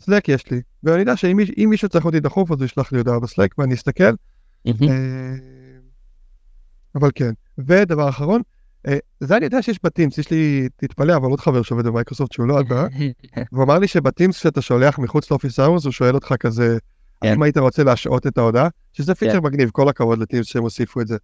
Slack 0.00 0.28
יש 0.28 0.50
לי, 0.50 0.60
ואני 0.82 1.00
יודע 1.00 1.16
שאם 1.16 1.66
מישהו 1.70 1.88
צריך 1.88 2.04
אותי 2.04 2.20
דחוף 2.20 2.52
אז 2.52 2.58
הוא 2.58 2.64
ישלח 2.64 2.92
לי 2.92 2.98
הודעה 2.98 3.20
ב 3.20 3.26
Slack 3.26 3.58
ואני 3.58 3.74
אסתכל. 3.74 4.14
אה, 4.66 5.36
אבל 6.94 7.10
כן, 7.14 7.32
ודבר 7.58 8.08
אחרון, 8.08 8.36
אה, 8.40 8.42
זה 9.20 9.36
אני 9.36 9.44
יודע 9.44 9.62
שיש 9.62 9.78
ב 9.84 9.89
Teams, 9.89 10.18
יש 10.18 10.30
לי, 10.30 10.68
תתפלא, 10.76 11.16
אבל 11.16 11.30
עוד 11.30 11.40
חבר 11.40 11.62
שעובד 11.62 11.86
במייקרוסופט 11.86 12.32
שהוא 12.32 12.46
לא 12.46 12.60
אתה, 12.60 12.86
והוא 13.52 13.64
אמר 13.64 13.78
לי 13.78 13.88
שב 13.88 14.06
Teams 14.06 14.36
כשאתה 14.36 14.62
שולח 14.62 14.98
מחוץ 14.98 15.30
ל 15.30 15.34
office 15.34 15.60
hours 15.60 15.84
הוא 15.84 15.92
שואל 15.92 16.14
אותך 16.14 16.34
כזה, 16.40 16.78
כן. 17.20 17.28
האם 17.28 17.42
היית 17.42 17.58
רוצה 17.58 17.84
להשעות 17.84 18.26
את 18.26 18.38
ההודעה? 18.38 18.68
שזה 18.92 19.14
פיצ'ר 19.14 19.32
כן. 19.32 19.44
מגניב, 19.44 19.70
כל 19.70 19.88
הכבוד 19.88 20.18
ל 20.18 20.23
Teams 20.23 20.46
שהם 20.46 20.62
הוסיפו 20.62 21.00
את 21.00 21.06
זה. 21.06 21.16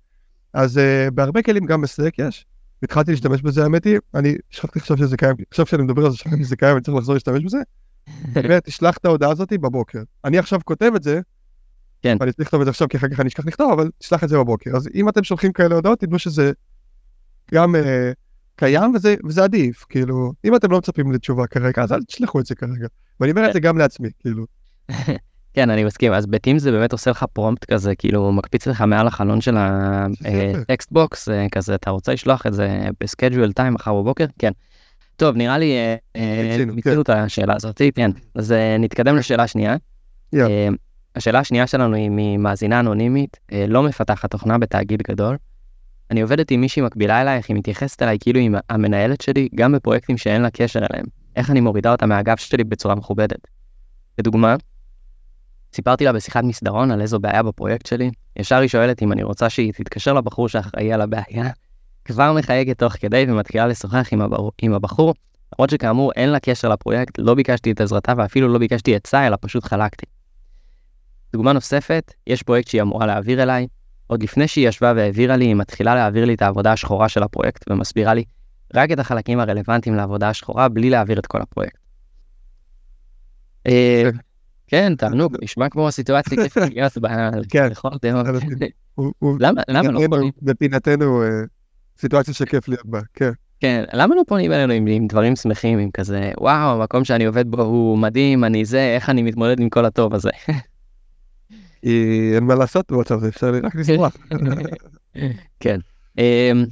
אז 0.53 0.77
uh, 0.77 1.11
בהרבה 1.11 1.43
כלים 1.43 1.67
גם 1.67 1.81
ב 1.81 1.87
Slack 1.87 2.19
יש, 2.19 2.47
התחלתי 2.83 3.11
להשתמש 3.11 3.43
בזה 3.43 3.63
האמת 3.63 3.85
היא, 3.85 3.99
אני 4.15 4.35
שכחתי 4.51 4.79
עכשיו 4.79 4.97
שזה 4.97 5.17
קיים, 5.17 5.37
עכשיו 5.51 5.67
שאני 5.67 5.83
מדבר 5.83 6.05
על 6.05 6.11
זה 6.11 6.17
שכחתי 6.17 6.45
שזה 6.45 6.57
קיים, 6.57 6.77
אני 6.77 6.83
צריך 6.83 6.97
לחזור 6.97 7.15
להשתמש 7.15 7.45
בזה. 7.45 7.59
ותשלח 8.49 8.97
את 8.97 9.05
ההודעה 9.05 9.31
הזאת 9.31 9.53
בבוקר. 9.53 10.03
אני 10.25 10.39
עכשיו 10.39 10.61
כותב 10.65 10.93
את 10.97 11.03
זה, 11.03 11.21
כן. 12.03 12.17
ואני 12.21 12.33
צריך 12.33 12.47
לכתוב 12.49 12.61
את 12.61 12.65
זה 12.65 12.71
עכשיו 12.71 12.89
כי 12.89 12.97
אחר 12.97 13.09
כך 13.09 13.21
אני 13.21 13.29
אשכח 13.29 13.47
לכתוב, 13.47 13.73
אבל 13.73 13.91
תשלח 13.99 14.25
את 14.25 14.29
זה 14.29 14.39
בבוקר. 14.39 14.77
אז 14.77 14.89
אם 14.95 15.09
אתם 15.09 15.25
שולחים 15.25 15.53
כאלה 15.53 15.75
הודעות, 15.75 16.01
תדעו 16.01 16.19
שזה 16.19 16.53
גם 17.55 17.75
uh, 17.75 17.79
קיים 18.57 18.95
וזה, 18.95 19.15
וזה 19.25 19.45
עדיף, 19.45 19.85
כאילו, 19.89 20.33
אם 20.45 20.57
אתם 20.57 20.71
לא 20.71 20.79
מצפים 20.79 21.13
לתשובה 21.13 21.47
כרגע, 21.47 21.83
אז 21.83 21.93
אל 21.93 22.03
תשלחו 22.03 22.41
את 22.41 22.47
זה 22.47 22.55
כרגע. 22.55 22.87
ואני 23.21 23.31
אומר 23.31 23.49
את 23.49 23.53
זה 23.53 23.61
גם 23.61 23.79
לעצמי, 23.79 24.09
כאילו. 24.21 24.45
כן, 25.57 25.71
אני 25.71 25.85
מסכים. 25.85 26.13
אז 26.13 26.27
ב 26.27 26.32
Teams 26.32 26.59
זה 26.59 26.71
באמת 26.71 26.93
עושה 26.93 27.11
לך 27.11 27.25
prompt 27.33 27.65
כזה, 27.65 27.95
כאילו 27.95 28.33
מקפיץ 28.33 28.67
לך 28.67 28.81
מעל 28.81 29.07
החלון 29.07 29.41
של 29.41 29.57
ה 29.59 29.86
text 29.86 30.93
box, 30.93 31.29
אה, 31.29 31.47
כזה, 31.53 31.75
אתה 31.75 31.91
רוצה 31.91 32.13
לשלוח 32.13 32.47
את 32.47 32.55
זה 32.55 32.89
ב 33.01 33.06
schedule 33.06 33.53
time 33.53 33.75
מחר 33.75 33.95
בבוקר? 33.95 34.25
כן. 34.39 34.53
טוב, 35.17 35.37
נראה 35.37 35.59
לי 35.59 35.73
אה, 35.73 35.97
אה, 36.17 36.65
מיצינו 36.67 37.03
את 37.03 37.11
השאלה 37.11 37.55
הזאת, 37.57 37.83
כן. 37.95 38.11
אז 38.35 38.55
נתקדם 38.79 39.17
לשאלה 39.17 39.43
השנייה. 39.43 39.77
השאלה 41.17 41.39
השנייה 41.39 41.67
שלנו 41.67 41.97
היא 41.97 42.11
ממאזינה 42.13 42.81
אנונימית, 42.81 43.37
לא 43.69 43.83
מפתחת 43.83 44.31
תוכנה 44.31 44.59
בתאגיד 44.59 45.03
גדול. 45.03 45.37
אני 46.11 46.21
עובדת 46.21 46.51
עם 46.51 46.61
מישהי 46.61 46.83
מקבילה 46.83 47.23
אלייך, 47.23 47.49
היא 47.49 47.57
מתייחסת 47.57 48.03
אליי 48.03 48.19
כאילו 48.21 48.41
היא 48.41 48.51
המנהלת 48.71 49.21
שלי, 49.21 49.49
גם 49.55 49.73
בפרויקטים 49.73 50.17
שאין 50.17 50.43
לה 50.43 50.51
קשר 50.51 50.79
אליהם. 50.79 51.07
איך 51.37 51.51
אני 51.51 51.61
מורידה 51.61 51.93
אותה 51.93 52.07
מהגב 52.07 52.37
שלי 52.37 52.65
בצורה 52.65 52.95
מכובדת. 52.95 53.41
לדוגמה, 54.19 54.57
סיפרתי 55.75 56.05
לה 56.05 56.13
בשיחת 56.13 56.45
מסדרון 56.45 56.91
על 56.91 57.01
איזו 57.01 57.19
בעיה 57.19 57.43
בפרויקט 57.43 57.87
שלי, 57.87 58.11
ישר 58.37 58.57
היא 58.57 58.69
שואלת 58.69 59.03
אם 59.03 59.13
אני 59.13 59.23
רוצה 59.23 59.51
שהיא 59.51 59.73
תתקשר 59.73 60.13
לבחור 60.13 60.49
שאחראי 60.49 60.93
על 60.93 61.01
הבעיה, 61.01 61.51
כבר 62.05 62.33
מחייגת 62.33 62.79
תוך 62.79 62.93
כדי 62.93 63.27
ומתחילה 63.29 63.67
לשוחח 63.67 64.09
עם, 64.13 64.21
הבר... 64.21 64.49
עם 64.63 64.75
הבחור, 64.75 65.15
למרות 65.55 65.71
שכאמור 65.71 66.13
אין 66.13 66.29
לה 66.29 66.41
קשר 66.41 66.69
לפרויקט, 66.69 67.19
לא 67.19 67.35
ביקשתי 67.35 67.73
את 67.73 67.81
עזרתה 67.81 68.13
ואפילו 68.17 68.49
לא 68.49 68.59
ביקשתי 68.59 68.97
עצה 68.97 69.27
אלא 69.27 69.37
פשוט 69.41 69.65
חלקתי. 69.65 70.07
דוגמה 71.33 71.53
נוספת, 71.53 72.15
יש 72.27 72.43
פרויקט 72.43 72.69
שהיא 72.69 72.83
אמורה 72.83 73.07
להעביר 73.07 73.43
אליי, 73.43 73.67
עוד 74.07 74.23
לפני 74.23 74.49
שהיא 74.49 74.69
ישבה 74.69 74.93
והעבירה 74.97 75.37
לי, 75.37 75.45
היא 75.45 75.55
מתחילה 75.55 75.95
להעביר 75.95 76.25
לי 76.25 76.35
את 76.35 76.43
העבודה 76.43 76.73
השחורה 76.73 77.09
של 77.09 77.23
הפרויקט 77.23 77.71
ומסבירה 77.71 78.15
לי 78.15 78.25
רק 78.75 78.93
את 78.93 78.99
החלקים 78.99 79.41
הרלוונטיים 79.41 79.97
לעבודה 79.97 80.29
השחורה 80.29 80.69
בלי 80.69 80.91
להעביר 80.91 81.19
את 81.19 81.27
כל 81.27 81.43
הפרויקט. 81.43 81.79
אה, 83.67 84.11
כן, 84.67 84.95
תענוג, 84.95 85.37
נשמע 85.43 85.69
כמו 85.69 85.89
להיות 86.75 86.93
כן. 87.49 87.69
בכל 87.71 87.89
דעות. 88.03 88.27
למה 89.69 89.91
לא 89.91 90.01
פונים? 90.09 90.31
בפינתנו 90.43 91.23
אה, 91.23 91.29
סיטואציה 91.99 92.35
שכיף 92.35 92.69
להיות 92.69 92.87
בה, 92.87 93.01
כן. 93.15 93.31
כן, 93.61 93.85
למה 93.93 94.15
לא 94.15 94.23
פונים 94.27 94.53
אלינו 94.53 94.73
עם, 94.73 94.87
עם 94.87 95.07
דברים 95.07 95.37
שמחים, 95.37 95.79
עם 95.79 95.91
כזה, 95.91 96.33
וואו, 96.39 96.81
המקום 96.81 97.05
שאני 97.05 97.25
עובד 97.25 97.51
בו 97.51 97.63
הוא 97.63 97.99
מדהים, 97.99 98.45
אני 98.45 98.65
זה, 98.65 98.95
איך 98.95 99.11
אני 99.11 99.23
מתמודד 99.23 99.61
עם 99.61 99.69
כל 99.69 99.85
הטוב 99.85 100.15
הזה. 100.15 100.31
אין 102.35 102.45
מה 102.45 102.55
לעשות 102.55 102.93
במצב 102.93 103.15
הזה, 103.15 103.29
אפשר 103.29 103.53
רק 103.63 103.75
לשמוח. 103.75 104.17
כן. 105.61 105.81
אמ, 106.19 106.65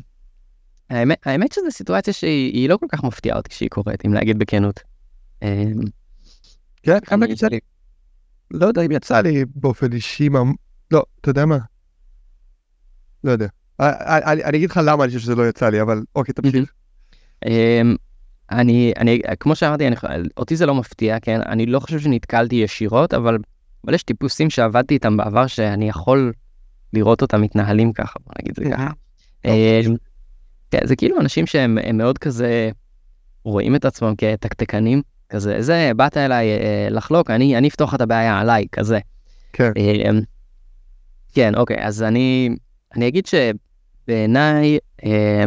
האמת, 0.90 1.18
האמת 1.26 1.52
שזו 1.52 1.70
סיטואציה 1.70 2.12
שהיא 2.12 2.68
לא 2.68 2.76
כל 2.76 2.86
כך 2.88 3.04
מפתיעה 3.04 3.36
אותי 3.36 3.50
כשהיא 3.50 3.68
קורית, 3.68 4.06
אם 4.06 4.14
להגיד 4.14 4.38
בכנות. 4.38 4.80
אמ, 5.42 5.48
כן, 6.82 6.98
חייב 7.04 7.20
להגיד 7.20 7.38
שאני 7.38 7.58
לא 8.50 8.66
יודע 8.66 8.82
אם 8.82 8.92
יצא 8.92 9.20
לי 9.20 9.44
באופן 9.54 9.92
אישי, 9.92 10.28
לא, 10.90 11.02
אתה 11.20 11.30
יודע 11.30 11.46
מה? 11.46 11.58
לא 13.24 13.30
יודע. 13.30 13.46
אה, 13.80 13.90
אה, 13.90 14.32
אני 14.32 14.58
אגיד 14.58 14.70
לך 14.70 14.80
למה 14.84 15.04
אני 15.04 15.08
חושב 15.08 15.20
שזה 15.20 15.34
לא 15.34 15.48
יצא 15.48 15.68
לי, 15.68 15.82
אבל 15.82 16.02
אוקיי, 16.14 16.34
תמשיך. 16.34 16.72
אמ, 17.46 17.96
אני, 18.50 18.92
אני, 18.98 19.20
כמו 19.40 19.56
שאמרתי, 19.56 19.86
אני, 19.86 19.96
אותי 20.36 20.56
זה 20.56 20.66
לא 20.66 20.74
מפתיע, 20.74 21.20
כן? 21.20 21.40
אני 21.46 21.66
לא 21.66 21.80
חושב 21.80 22.00
שנתקלתי 22.00 22.56
ישירות, 22.56 23.14
אבל, 23.14 23.38
אבל 23.84 23.94
יש 23.94 24.02
טיפוסים 24.02 24.50
שעבדתי 24.50 24.94
איתם 24.94 25.16
בעבר 25.16 25.46
שאני 25.46 25.88
יכול 25.88 26.32
לראות 26.92 27.22
אותם 27.22 27.42
מתנהלים 27.42 27.92
ככה, 27.92 28.18
בוא 28.24 28.32
נגיד 28.40 28.54
זה 28.56 28.64
ככה. 28.70 28.90
אמ, 29.44 29.96
כן, 30.70 30.86
זה 30.86 30.96
כאילו 30.96 31.20
אנשים 31.20 31.46
שהם 31.46 31.78
מאוד 31.96 32.18
כזה 32.18 32.70
רואים 33.44 33.76
את 33.76 33.84
עצמם 33.84 34.14
כתקתקנים, 34.18 35.02
כזה, 35.28 35.62
זה, 35.62 35.90
באת 35.96 36.16
אליי 36.16 36.50
אה, 36.50 36.88
לחלוק, 36.90 37.30
אני, 37.30 37.68
אפתוח 37.68 37.94
את 37.94 38.00
הבעיה 38.00 38.38
עליי, 38.38 38.66
כזה. 38.72 38.98
כן. 39.52 39.72
אה, 39.76 40.10
כן, 41.34 41.54
אוקיי, 41.54 41.84
אז 41.86 42.02
אני, 42.02 42.56
אני 42.96 43.08
אגיד 43.08 43.26
שבעיניי, 43.26 44.78
אה, 45.04 45.44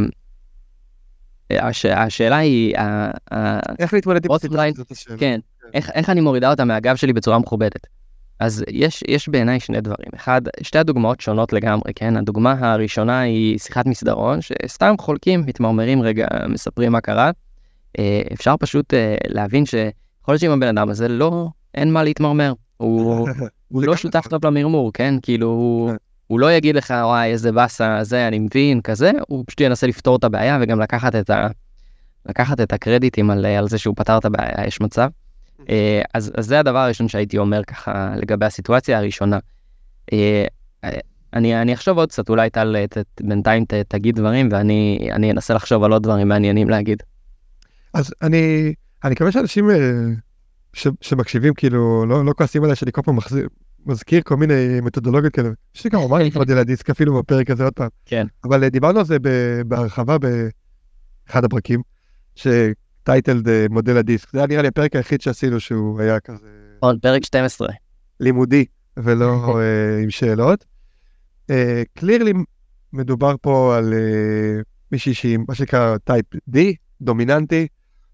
הש, 1.52 1.86
השאלה 1.86 2.38
היא, 2.38 2.76
איך 3.80 3.93
להתמודד 3.93 4.26
עם 4.26 4.38
סיטואציה? 4.38 4.84
כן, 5.08 5.15
כן. 5.17 5.39
איך, 5.73 5.89
איך 5.89 6.10
אני 6.10 6.21
מורידה 6.21 6.50
אותה 6.52 6.65
מהגב 6.65 6.95
שלי 6.95 7.13
בצורה 7.13 7.39
מכובדת. 7.39 7.88
אז 8.39 8.63
יש, 8.71 9.04
יש 9.08 9.30
בעיניי 9.30 9.60
שני 9.60 9.82
דברים. 9.82 10.10
אחד, 10.15 10.41
שתי 10.62 10.78
הדוגמאות 10.80 11.21
שונות 11.21 11.54
לגמרי, 11.54 11.93
כן? 11.95 12.17
הדוגמה 12.17 12.56
הראשונה 12.60 13.19
היא 13.19 13.60
שיחת 13.60 13.86
מסדרון, 13.86 14.39
שסתם 14.41 14.95
חולקים, 15.00 15.43
מתמרמרים 15.45 16.02
רגע, 16.02 16.28
מספרים 16.50 16.91
מה 16.91 17.02
קרה. 17.02 17.32
אה, 18.00 18.21
אפשר 18.34 18.56
פשוט 18.60 18.93
אה, 18.93 19.15
להבין 19.28 19.65
שיכול 19.65 19.91
להיות 20.28 20.41
שעם 20.41 20.52
הבן 20.52 20.78
אדם 20.78 20.89
הזה 20.89 21.08
לא, 21.08 21.47
אין 21.76 21.93
מה 21.93 22.04
להתמרמר. 22.04 22.54
הוא, 22.78 23.30
הוא 23.71 23.84
לא 23.84 23.95
שותף 23.95 24.28
טוב 24.28 24.45
למרמור, 24.45 24.93
כן? 24.93 25.15
כאילו, 25.21 25.47
הוא. 25.47 25.91
הוא 26.28 26.39
לא 26.39 26.52
יגיד 26.52 26.76
לך, 26.76 26.93
וואי, 27.04 27.32
איזה 27.32 27.52
באסה, 27.52 28.04
זה, 28.04 28.28
אני 28.28 28.39
מבין, 28.39 28.82
כזה, 28.82 29.12
הוא 29.28 29.43
פשוט 29.47 29.62
ינסה 29.62 29.88
לפתור 29.88 30.15
את 30.15 30.23
הבעיה 30.23 30.58
וגם 30.62 30.80
לקחת 30.80 31.15
את, 31.15 31.30
ה, 31.30 31.47
לקחת 32.26 32.62
את 32.62 32.73
הקרדיטים 32.73 33.30
על, 33.30 33.45
על 33.45 33.67
זה 33.69 33.78
שהוא 33.78 33.95
פתר 33.97 34.17
את 34.17 34.26
הבעיה, 34.26 34.67
יש 34.67 34.82
מצב. 34.82 35.10
אה, 35.70 36.02
אז, 36.13 36.32
אז 36.36 36.46
זה 36.46 36.60
הדבר 36.60 36.78
הראשון 36.78 37.08
שהייתי 37.08 37.38
אומר 37.38 37.63
ככה 37.63 38.13
לגבי 38.15 38.46
הסיטואציה 38.46 38.98
הראשונה. 38.98 39.39
אני, 41.34 41.62
אני 41.62 41.74
אחשוב 41.74 41.98
עוד 41.98 42.10
קצת, 42.10 42.30
אולי 42.30 42.50
טל 42.50 42.76
בינתיים 43.22 43.65
ת, 43.65 43.74
תגיד 43.74 44.15
דברים 44.15 44.50
ואני 44.52 45.32
אנסה 45.32 45.54
לחשוב 45.54 45.84
על 45.84 45.91
עוד 45.91 46.04
דברים 46.04 46.28
מעניינים 46.28 46.70
להגיד. 46.70 47.04
אז 47.93 48.13
אני, 48.22 48.74
אני 49.04 49.12
מקווה 49.12 49.32
שאנשים 49.32 49.70
אה, 49.70 49.76
ש, 50.74 50.88
שמקשיבים 51.02 51.54
כאילו 51.54 52.06
לא, 52.06 52.26
לא 52.26 52.34
כועסים 52.38 52.63
עליי 52.63 52.76
שאני 52.76 52.91
כל 52.91 53.02
פעם 53.02 53.15
מחזיר, 53.15 53.48
מזכיר 53.86 54.22
כל 54.26 54.38
מיני 54.38 54.82
מתודולוגיות 54.82 55.34
כאלה. 55.34 55.50
יש 55.76 55.84
לי 55.84 55.89
ממש 55.93 56.36
מודל 56.36 56.58
הדיסק 56.63 56.89
אפילו 56.89 57.20
בפרק 57.20 57.50
הזה 57.50 57.63
עוד 57.63 57.74
פעם. 57.74 57.89
כן. 58.06 58.28
אבל 58.43 58.63
אה, 58.63 58.70
דיברנו 58.70 59.00
על 59.00 59.06
זה 59.06 59.17
בהרחבה 59.65 60.17
באחד 60.17 61.43
הפרקים, 61.43 61.82
שטייטלד 62.36 62.74
אה, 63.10 63.65
מודל 63.70 63.98
הדיסק. 63.98 64.32
זה 64.32 64.38
היה 64.38 64.48
נראה 64.48 64.62
לי 64.62 64.67
הפרק 64.67 64.96
היחיד 64.96 65.22
שעשינו 65.22 65.60
שהוא 65.60 66.02
היה 66.02 66.20
כזה 66.20 66.48
עוד 66.80 67.00
פרק 67.02 67.26
12. 67.26 67.67
לימודי 68.20 68.65
ולא 69.04 69.60
אה, 69.60 70.04
עם 70.04 70.10
שאלות. 70.10 70.65
Clearly 71.94 72.34
מדובר 72.93 73.36
פה 73.41 73.78
על 73.78 73.93
אה, 73.93 74.62
מישהי 74.91 75.13
שהיא 75.13 75.39
מה 75.48 75.56
שנקרא 75.56 75.98
type 75.98 76.26
D, 76.36 76.58
דומיננטי. 77.02 77.67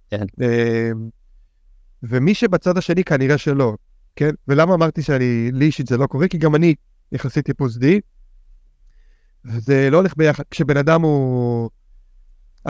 כן. 0.09 0.25
אה, 0.41 0.91
ומי 2.03 2.33
שבצד 2.33 2.77
השני 2.77 3.03
כנראה 3.03 3.37
שלא, 3.37 3.75
כן? 4.15 4.29
ולמה 4.47 4.73
אמרתי 4.73 5.01
שאני, 5.01 5.51
לי 5.51 5.65
אישית 5.65 5.87
זה 5.87 5.97
לא 5.97 6.07
קורה? 6.07 6.27
כי 6.27 6.37
גם 6.37 6.55
אני 6.55 6.75
יחסית 7.11 7.45
טיפוס 7.45 7.77
D, 7.77 7.83
וזה 9.45 9.89
לא 9.91 9.97
הולך 9.97 10.17
ביחד. 10.17 10.43
כשבן 10.51 10.77
אדם 10.77 11.01
הוא... 11.01 11.69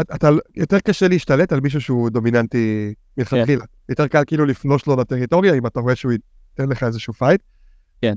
אתה, 0.01 0.15
אתה, 0.15 0.29
יותר 0.55 0.79
קשה 0.79 1.07
להשתלט 1.07 1.51
על 1.51 1.59
מישהו 1.59 1.81
שהוא 1.81 2.09
דומיננטי 2.09 2.93
מלכתחילה. 3.17 3.65
יותר 3.89 4.07
קל 4.07 4.23
כאילו 4.27 4.45
לפלוש 4.45 4.87
לו 4.87 4.95
לטריטוריה, 4.95 5.53
אם 5.53 5.67
אתה 5.67 5.79
רואה 5.79 5.95
שהוא 5.95 6.11
ייתן 6.11 6.69
לך 6.69 6.83
איזשהו 6.83 7.13
fight. 7.13 7.41
כן. 8.01 8.13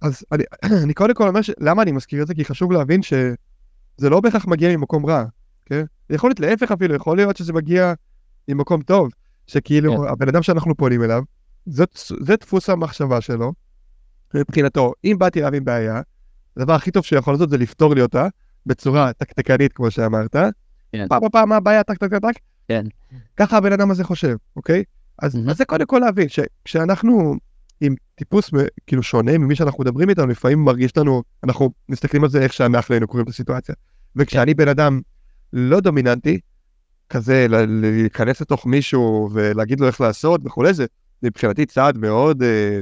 אז 0.00 0.24
אני, 0.32 0.44
אני 0.84 0.94
קודם 0.94 1.14
כל 1.14 1.28
אומר, 1.28 1.42
ש... 1.42 1.50
למה 1.60 1.82
אני 1.82 1.92
מזכיר 1.92 2.22
את 2.22 2.26
זה? 2.26 2.34
כי 2.34 2.44
חשוב 2.44 2.72
להבין 2.72 3.02
שזה 3.02 4.10
לא 4.10 4.20
בהכרח 4.20 4.46
מגיע 4.46 4.76
ממקום 4.76 5.06
רע, 5.06 5.24
כן? 5.66 5.84
יכול 6.10 6.30
להיות 6.30 6.40
להפך 6.40 6.72
אפילו, 6.72 6.94
יכול 6.94 7.16
להיות 7.16 7.36
שזה 7.36 7.52
מגיע 7.52 7.92
ממקום 8.48 8.82
טוב, 8.82 9.08
שכאילו 9.46 9.96
כן. 9.96 10.08
הבן 10.08 10.28
אדם 10.28 10.42
שאנחנו 10.42 10.74
פונים 10.74 11.02
אליו, 11.02 11.22
זה, 11.66 11.84
זה 12.20 12.36
דפוס 12.36 12.70
המחשבה 12.70 13.20
שלו, 13.20 13.52
מבחינתו, 14.34 14.92
אם 15.04 15.16
באתי 15.18 15.40
אליו 15.40 15.54
עם 15.54 15.64
בעיה, 15.64 16.00
הדבר 16.56 16.72
הכי 16.72 16.90
טוב 16.90 17.04
שהוא 17.04 17.18
יכול 17.18 17.34
לעשות 17.34 17.50
זה 17.50 17.58
לפתור 17.58 17.94
לי 17.94 18.02
אותה 18.02 18.28
בצורה 18.66 19.12
תקתקנית, 19.12 19.72
כמו 19.72 19.90
שאמרת. 19.90 20.36
כן. 20.92 21.06
פעם 21.08 21.22
פעם 21.32 21.48
מה 21.48 21.56
הבעיה, 21.56 21.82
טק 21.82 21.98
טק 21.98 22.10
טק 22.10 22.22
טק. 22.22 22.40
כן. 22.68 22.84
ככה 23.36 23.56
הבן 23.56 23.72
אדם 23.72 23.90
הזה 23.90 24.04
חושב, 24.04 24.36
אוקיי? 24.56 24.84
אז. 25.22 25.38
אז 25.48 25.56
זה 25.56 25.64
קודם 25.64 25.86
כל 25.86 25.98
להבין, 25.98 26.28
שכשאנחנו 26.28 27.34
עם 27.80 27.94
טיפוס 28.14 28.50
כאילו 28.86 29.02
שונה 29.02 29.38
ממי 29.38 29.54
שאנחנו 29.56 29.84
מדברים 29.84 30.10
איתנו, 30.10 30.26
לפעמים 30.26 30.64
מרגיש 30.64 30.96
לנו, 30.96 31.22
אנחנו 31.44 31.70
מסתכלים 31.88 32.24
על 32.24 32.30
זה 32.30 32.42
איך 32.42 32.52
שאנחנו 32.52 32.92
היינו 32.94 33.06
קוראים 33.06 33.24
את 33.24 33.28
הסיטואציה. 33.28 33.74
וכשאני 34.16 34.54
בן 34.54 34.68
אדם 34.68 35.00
לא 35.52 35.80
דומיננטי, 35.80 36.40
כזה 37.10 37.46
ל- 37.48 37.80
להיכנס 37.80 38.40
לתוך 38.40 38.66
מישהו 38.66 39.28
ולהגיד 39.32 39.80
לו 39.80 39.86
איך 39.86 40.00
לעשות 40.00 40.40
וכולי, 40.44 40.74
זה 40.74 40.86
מבחינתי 41.22 41.66
צעד 41.66 41.98
מאוד, 41.98 42.42
אה, 42.42 42.80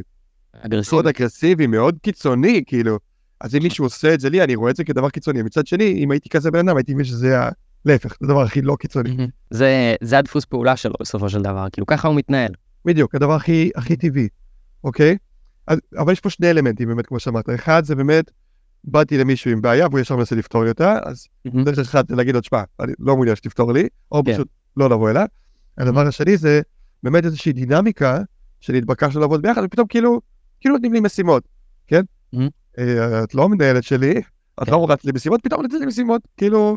אגרסיבי. 0.53 0.97
מאוד 0.97 1.07
אגרסיבי, 1.07 1.67
מאוד 1.67 1.99
קיצוני, 2.03 2.63
כאילו. 2.67 2.99
אז 3.41 3.55
אם 3.55 3.63
מישהו 3.63 3.85
עושה 3.85 4.15
את 4.15 4.21
זה 4.21 4.31
לי, 4.31 4.43
אני 4.43 4.55
רואה 4.55 4.71
את 4.71 4.77
זה 4.77 4.85
כדבר 4.85 5.11
קיצוני. 5.11 5.43
מצד 5.43 5.67
שני, 5.67 5.93
אם 6.05 6.11
הייתי 6.11 6.29
כזה 6.29 6.51
בן 6.51 6.69
אדם, 6.69 6.77
הייתי 6.77 6.95
מבין 6.95 7.05
שזה. 7.05 7.49
להפך, 7.87 8.17
זה 8.21 8.27
הדבר 8.27 8.43
הכי 8.43 8.63
לא 8.63 8.77
קיצוני. 8.81 9.17
זה, 9.51 9.95
זה 10.01 10.19
הדפוס 10.19 10.45
פעולה 10.45 10.77
שלו 10.77 10.95
בסופו 11.01 11.29
של 11.29 11.43
דבר, 11.43 11.67
כאילו 11.73 11.87
ככה 11.87 12.09
הוא 12.09 12.17
מתנהל. 12.17 12.53
בדיוק, 12.85 13.15
הדבר 13.15 13.33
הכי, 13.33 13.71
הכי 13.75 13.97
טבעי, 13.97 14.29
אוקיי? 14.85 15.17
אז, 15.67 15.79
אבל 15.99 16.13
יש 16.13 16.21
פה 16.21 16.31
שני 16.31 16.51
אלמנטים 16.51 16.89
באמת, 16.89 17.07
כמו 17.07 17.21
שאמרת. 17.21 17.51
אחד 17.55 17.85
זה 17.85 17.95
באמת, 17.95 18.31
באתי 18.85 19.19
למישהו 19.19 19.51
עם 19.51 19.63
בעיה 19.63 19.87
והוא 19.87 20.01
ישר 20.01 20.17
מנסה 20.17 20.37
לפתור 20.37 20.65
לי 20.65 20.69
אותה, 20.69 20.99
אז 21.05 21.27
אחד 21.83 22.09
זה 22.09 22.17
להגיד 22.17 22.35
לו, 22.35 22.41
תשמע, 22.41 22.63
אני 22.81 22.93
לא 22.99 23.15
מעוניין 23.15 23.37
שתפתור 23.37 23.73
לי, 23.73 23.89
או 24.13 24.25
כן. 24.25 24.33
פשוט 24.33 24.49
לא 24.77 24.91
לבוא 24.91 25.11
אליו. 25.11 25.27
הדבר 25.79 26.07
השני 26.07 26.37
זה 26.37 26.61
באמת 27.03 27.25
איזושהי 27.25 27.53
דינמיקה 27.53 28.19
שנתבקשנו 28.61 29.21
לעבוד 29.21 29.43
ביחד, 29.43 29.63
ופתאום 29.65 29.87
כאילו, 29.87 30.21
כאילו 30.61 30.75
נותנים 30.75 30.93
לי 30.93 31.01
משימות, 31.01 31.49
כן? 31.87 32.03
אה, 32.79 33.25
את 33.25 33.35
לא 33.35 33.45
המנהלת 33.45 33.85
שלי, 33.85 34.19
את 34.63 34.65
כן. 34.65 34.73
לא 34.73 34.79
מורת 34.79 35.05
לי 35.05 35.13
משימות, 35.15 35.41
פתאום 35.43 35.63
נותנת 35.63 35.81
לי 35.81 35.87
משימות, 35.87 36.23
כאילו, 36.37 36.77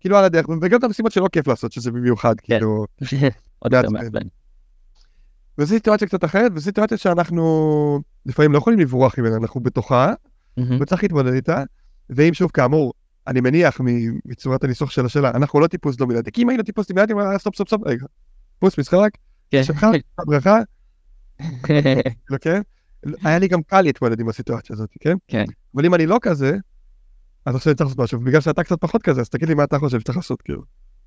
כאילו 0.00 0.16
על 0.16 0.24
הדרך, 0.24 0.48
וגם 0.62 0.78
את 0.78 0.84
המשימות 0.84 1.12
שלא 1.12 1.28
כיף 1.32 1.48
לעשות, 1.48 1.72
שזה 1.72 1.90
במיוחד, 1.90 2.34
כן. 2.40 2.54
כאילו. 2.54 2.86
עוד 3.58 3.72
יותר 3.72 3.90
מעצבן. 3.90 4.12
מעצבן. 4.12 4.28
וזו 5.58 5.74
סיטואציה 5.74 6.08
קצת 6.08 6.24
אחרת, 6.24 6.52
וזו 6.54 6.64
סיטואציה 6.64 6.96
שאנחנו 6.96 8.00
לפעמים 8.26 8.52
לא 8.52 8.58
יכולים 8.58 8.78
לברוח 8.78 9.18
ממנה, 9.18 9.36
אנחנו 9.36 9.60
בתוכה. 9.60 10.12
וצריך 10.80 11.02
להתמודד 11.02 11.32
איתה, 11.32 11.62
ואם 12.10 12.34
שוב, 12.34 12.50
כאמור, 12.50 12.92
אני 13.26 13.40
מניח 13.40 13.80
מצורת 14.24 14.64
הניסוח 14.64 14.90
של 14.90 15.06
השאלה, 15.06 15.30
אנחנו 15.30 15.60
לא 15.60 15.66
טיפוס 15.66 15.96
דומיננטי, 15.96 16.32
כי 16.32 16.42
אם 16.42 16.48
היינו 16.48 16.62
טיפוס 16.62 16.88
דומיננטי, 16.88 17.12
היה 17.18 17.38
stop 17.38 17.54
stop 17.54 17.68
stop, 17.68 17.82
רגע, 17.86 18.06
טיפוס 18.54 18.78
משחק, 18.78 19.10
כן. 19.50 19.64
שלך, 19.64 19.86
ברכה, 20.26 20.58
כאילו, 21.62 22.40
כן? 22.40 22.60
היה 23.24 23.38
לי 23.38 23.48
גם 23.48 23.62
קל 23.62 23.82
להתמודד 23.82 24.20
עם 24.20 24.28
הסיטואציה 24.28 24.74
הזאת, 24.74 24.90
כן? 25.00 25.16
כן. 25.28 25.44
אבל 25.74 25.86
אם 25.86 25.94
אני 25.94 26.06
לא 26.06 26.18
כזה, 26.22 26.56
אז 27.48 27.54
עכשיו 27.54 27.74
צריך 27.74 27.86
לעשות 27.86 27.98
משהו, 27.98 28.20
ובגלל 28.20 28.40
שאתה 28.40 28.62
קצת 28.62 28.80
פחות 28.80 29.02
כזה, 29.02 29.20
אז 29.20 29.28
תגיד 29.28 29.48
לי 29.48 29.54
מה 29.54 29.64
אתה 29.64 29.78
חושב 29.78 30.00
שצריך 30.00 30.16
לעשות, 30.16 30.42
כאילו. 30.42 30.62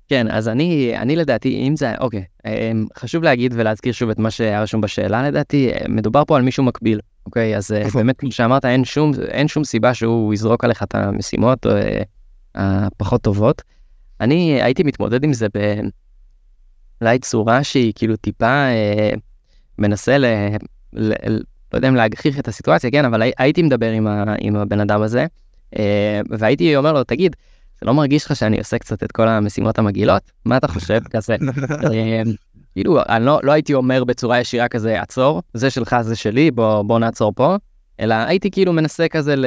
כן, 0.08 0.26
אז 0.30 0.48
אני, 0.48 0.92
אני 0.98 1.16
לדעתי, 1.16 1.68
אם 1.68 1.76
זה, 1.76 1.92
אוקיי, 2.00 2.24
אמ, 2.46 2.86
חשוב 2.98 3.22
להגיד 3.22 3.54
ולהזכיר 3.56 3.92
שוב 3.92 4.10
את 4.10 4.18
מה 4.18 4.30
שהיה 4.30 4.62
רשום 4.62 4.80
בשאלה 4.80 5.28
לדעתי, 5.28 5.70
מדובר 5.88 6.24
פה 6.24 6.36
על 6.36 6.42
מישהו 6.42 6.64
מקביל, 6.64 7.00
אוקיי? 7.26 7.56
אז 7.56 7.72
אה, 7.72 7.86
נכון. 7.86 8.00
באמת, 8.00 8.18
כמו 8.18 8.32
שאמרת, 8.32 8.64
אין 8.64 8.84
שום, 8.84 9.12
אין 9.28 9.48
שום 9.48 9.64
סיבה 9.64 9.94
שהוא 9.94 10.34
יזרוק 10.34 10.64
עליך 10.64 10.82
את 10.82 10.94
המשימות 10.94 11.66
אה, 11.66 12.02
הפחות 12.54 13.22
טובות. 13.22 13.62
אני 14.20 14.62
הייתי 14.62 14.82
מתמודד 14.82 15.24
עם 15.24 15.32
זה 15.32 15.46
ב... 15.54 15.80
אולי 17.00 17.18
צורה 17.18 17.64
שהיא 17.64 17.92
כאילו 17.94 18.16
טיפה 18.16 18.46
אה, 18.46 19.10
מנסה 19.78 20.18
ל... 20.18 20.24
ל... 20.92 21.12
לא 21.72 21.78
יודע 21.78 21.88
אם 21.88 21.94
להגחיך 21.94 22.38
את 22.38 22.48
הסיטואציה, 22.48 22.90
כן, 22.90 23.04
אבל 23.04 23.22
הי- 23.22 23.32
הייתי 23.38 23.62
מדבר 23.62 23.90
עם, 23.90 24.06
ה... 24.06 24.34
עם 24.40 24.56
הבן 24.56 24.80
אדם 24.80 25.02
הזה, 25.02 25.26
והייתי 26.30 26.76
אומר 26.76 26.92
לו, 26.92 27.04
תגיד, 27.04 27.36
זה 27.80 27.86
לא 27.86 27.94
מרגיש 27.94 28.26
לך 28.26 28.36
שאני 28.36 28.58
עושה 28.58 28.78
קצת 28.78 29.02
את 29.02 29.12
כל 29.12 29.28
המשימות 29.28 29.78
המגעילות? 29.78 30.22
מה 30.44 30.56
אתה 30.56 30.68
חושב 30.68 31.00
כזה? 31.10 31.36
אה, 31.92 32.22
כאילו, 32.72 32.98
אני 33.08 33.24
לא, 33.24 33.40
לא 33.42 33.52
הייתי 33.52 33.74
אומר 33.74 34.04
בצורה 34.04 34.40
ישירה 34.40 34.68
כזה, 34.68 35.02
עצור, 35.02 35.42
זה 35.54 35.70
שלך, 35.70 35.96
זה 36.00 36.16
שלי, 36.16 36.50
בוא, 36.50 36.82
בוא 36.82 36.98
נעצור 36.98 37.32
פה, 37.36 37.56
אלא 38.00 38.14
הייתי 38.14 38.50
כאילו 38.50 38.72
מנסה 38.72 39.08
כזה 39.08 39.36
ל... 39.36 39.46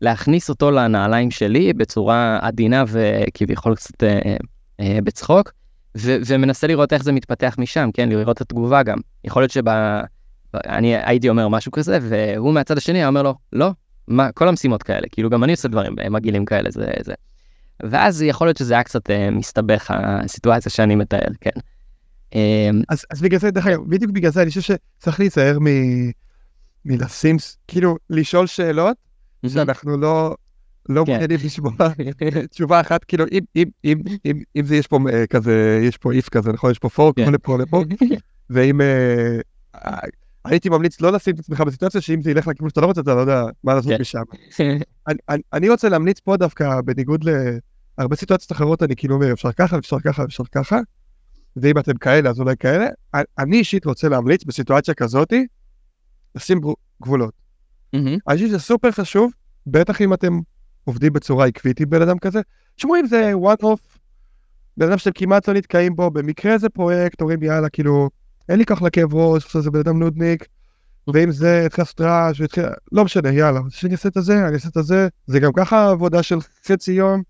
להכניס 0.00 0.48
אותו 0.48 0.70
לנעליים 0.70 1.30
שלי 1.30 1.72
בצורה 1.72 2.38
עדינה 2.42 2.84
וכביכול 2.88 3.74
קצת 3.76 4.02
אה, 4.02 4.36
אה, 4.80 4.98
בצחוק, 5.04 5.52
ו- 5.96 6.16
ומנסה 6.26 6.66
לראות 6.66 6.92
איך 6.92 7.02
זה 7.02 7.12
מתפתח 7.12 7.56
משם, 7.58 7.90
כן, 7.94 8.08
לראות 8.08 8.36
את 8.36 8.40
התגובה 8.40 8.82
גם. 8.82 8.98
יכול 9.24 9.42
להיות 9.42 9.52
שב... 9.52 9.62
אני 10.54 10.96
הייתי 10.96 11.28
אומר 11.28 11.48
משהו 11.48 11.72
כזה, 11.72 11.98
והוא 12.02 12.54
מהצד 12.54 12.78
השני 12.78 12.98
היה 12.98 13.08
אומר 13.08 13.22
לו, 13.22 13.34
לא, 13.52 13.70
מה, 14.10 14.32
כל 14.32 14.48
המשימות 14.48 14.82
כאלה, 14.82 15.06
כאילו 15.12 15.30
גם 15.30 15.44
אני 15.44 15.52
עושה 15.52 15.68
דברים 15.68 15.98
אה, 15.98 16.10
מגעילים 16.10 16.44
כאלה, 16.44 16.70
זה 16.70 16.90
זה. 17.00 17.14
ואז 17.82 18.22
יכול 18.22 18.46
להיות 18.46 18.56
שזה 18.56 18.74
היה 18.74 18.82
קצת 18.82 19.10
אה, 19.10 19.30
מסתבך, 19.30 19.90
הסיטואציה 19.94 20.70
שאני 20.70 20.94
מתאר, 20.94 21.28
כן. 21.40 21.60
אה, 22.34 22.70
אז, 22.88 23.04
אז 23.10 23.22
בגלל 23.22 23.40
זה, 23.40 23.50
דרך 23.50 23.66
אגב, 23.66 23.80
בדיוק 23.88 24.12
בגלל 24.12 24.30
זה 24.30 24.42
אני 24.42 24.48
חושב 24.48 24.60
שצריך 24.98 25.20
להיזהר 25.20 25.58
מ... 25.60 25.66
מלשים, 26.84 27.36
כאילו, 27.68 27.96
לשאול 28.10 28.46
שאלות 28.46 28.96
שאנחנו 29.46 29.96
לא, 29.96 30.36
לא 30.88 31.04
כן. 31.06 31.12
מעוניינים 31.12 31.38
לשמוע 31.44 31.72
תשובה 32.50 32.80
אחת, 32.80 33.04
כאילו, 33.04 33.24
אם, 33.32 33.40
אם, 33.56 33.64
אם, 33.84 33.98
אם, 34.26 34.42
אם 34.56 34.64
זה 34.64 34.76
יש 34.76 34.86
פה 34.86 34.98
אה, 35.12 35.26
כזה, 35.26 35.80
יש 35.82 35.96
פה 35.96 36.12
איף 36.12 36.28
כזה, 36.28 36.52
נכון? 36.52 36.70
יש 36.70 36.78
פה 36.78 36.88
פורק, 36.88 37.16
כן. 37.16 37.26
או 37.26 37.30
לפה, 37.30 37.58
לפה, 37.58 37.84
ואם... 38.50 38.80
הייתי 40.44 40.68
ממליץ 40.68 41.00
לא 41.00 41.12
לשים 41.12 41.34
את 41.34 41.38
עצמך 41.38 41.60
בסיטואציה 41.60 42.00
שאם 42.00 42.22
זה 42.22 42.30
ילך 42.30 42.46
לכיוון 42.48 42.68
שאתה 42.70 42.80
לא 42.80 42.86
רוצה, 42.86 43.00
אתה 43.00 43.14
לא 43.14 43.20
יודע 43.20 43.44
מה 43.64 43.74
לעשות 43.74 43.92
כן. 43.92 44.00
משם. 44.00 44.22
אני, 45.08 45.18
אני, 45.28 45.42
אני 45.52 45.68
רוצה 45.68 45.88
להמליץ 45.88 46.20
פה 46.20 46.36
דווקא, 46.36 46.80
בניגוד 46.80 47.24
להרבה 47.98 48.16
סיטואציות 48.16 48.52
אחרות, 48.52 48.82
אני 48.82 48.96
כאילו 48.96 49.14
אומר, 49.14 49.32
אפשר 49.32 49.52
ככה, 49.52 49.78
אפשר 49.78 49.96
ככה, 50.04 50.24
אפשר 50.24 50.44
ככה, 50.54 50.78
ואם 51.56 51.78
אתם 51.78 51.94
כאלה, 51.94 52.30
אז 52.30 52.40
אולי 52.40 52.54
כאלה. 52.56 52.86
אני- 53.38 53.56
אישית 53.58 53.84
רוצה 53.84 54.08
להמליץ 54.08 54.44
בסיטואציה 54.44 54.94
כזאתי, 54.94 55.46
לשים 56.34 56.60
גבו- 56.60 56.76
גבולות. 57.02 57.34
מהמם. 57.92 58.06
אני 58.28 58.36
חושב 58.36 58.48
שזה 58.48 58.58
סופר 58.58 58.90
חשוב, 58.90 59.32
בטח 59.66 60.00
אם 60.00 60.14
אתם 60.14 60.38
עובדים 60.84 61.12
בצורה 61.12 61.46
עקבית 61.46 61.80
עם 61.80 61.90
בן 61.90 62.02
אדם 62.02 62.18
כזה. 62.18 62.40
תשמעו 62.76 62.96
אם 62.96 63.06
זה 63.06 63.32
one 63.34 63.62
off, 63.64 63.98
בן 64.76 64.86
אדם 64.88 64.98
שאתם 64.98 65.10
כמעט 65.14 65.48
לא 65.48 65.54
נתקעים 65.54 65.96
בו, 65.96 66.10
במקרה 66.10 66.58
זה 66.58 66.68
פרויקט, 66.68 67.20
אומרים 67.20 67.42
יאללה, 67.42 67.68
כאילו, 67.68 68.10
אין 68.50 68.58
לי 68.58 68.66
כוח 68.66 68.82
לכאב 68.82 69.14
ראש, 69.14 69.56
זה 69.56 69.70
בן 69.70 69.78
אדם 69.78 69.98
נודניק, 69.98 70.46
ואם 71.14 71.32
זה 71.32 71.66
התחיל 71.66 71.82
לעשות 71.82 72.00
רעש, 72.00 72.40
והתחיל, 72.40 72.64
לא 72.92 73.04
משנה, 73.04 73.32
יאללה, 73.32 73.60
שאני 73.68 73.92
אעשה 73.92 74.08
את 74.08 74.16
הזה, 74.16 74.46
אני 74.46 74.54
אעשה 74.54 74.68
את 74.68 74.76
הזה, 74.76 75.08
זה 75.26 75.40
גם 75.40 75.52
ככה 75.52 75.90
עבודה 75.90 76.22
של 76.22 76.38
חצי 76.66 76.92
יום, 76.92 77.22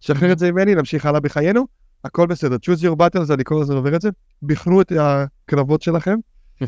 שחרר 0.00 0.32
את 0.32 0.38
זה 0.38 0.52
ממני, 0.52 0.74
נמשיך 0.74 1.06
הלאה 1.06 1.20
בחיינו, 1.20 1.66
הכל 2.04 2.26
בסדר, 2.26 2.56
choose 2.56 2.80
your 2.80 2.96
battles, 2.96 3.34
אני 3.34 3.44
כל 3.44 3.62
הזמן 3.62 3.76
עובר 3.76 3.96
את 3.96 4.00
זה, 4.00 4.08
בחרו 4.42 4.80
את 4.80 4.92
הקרבות 5.00 5.82
שלכם, 5.82 6.16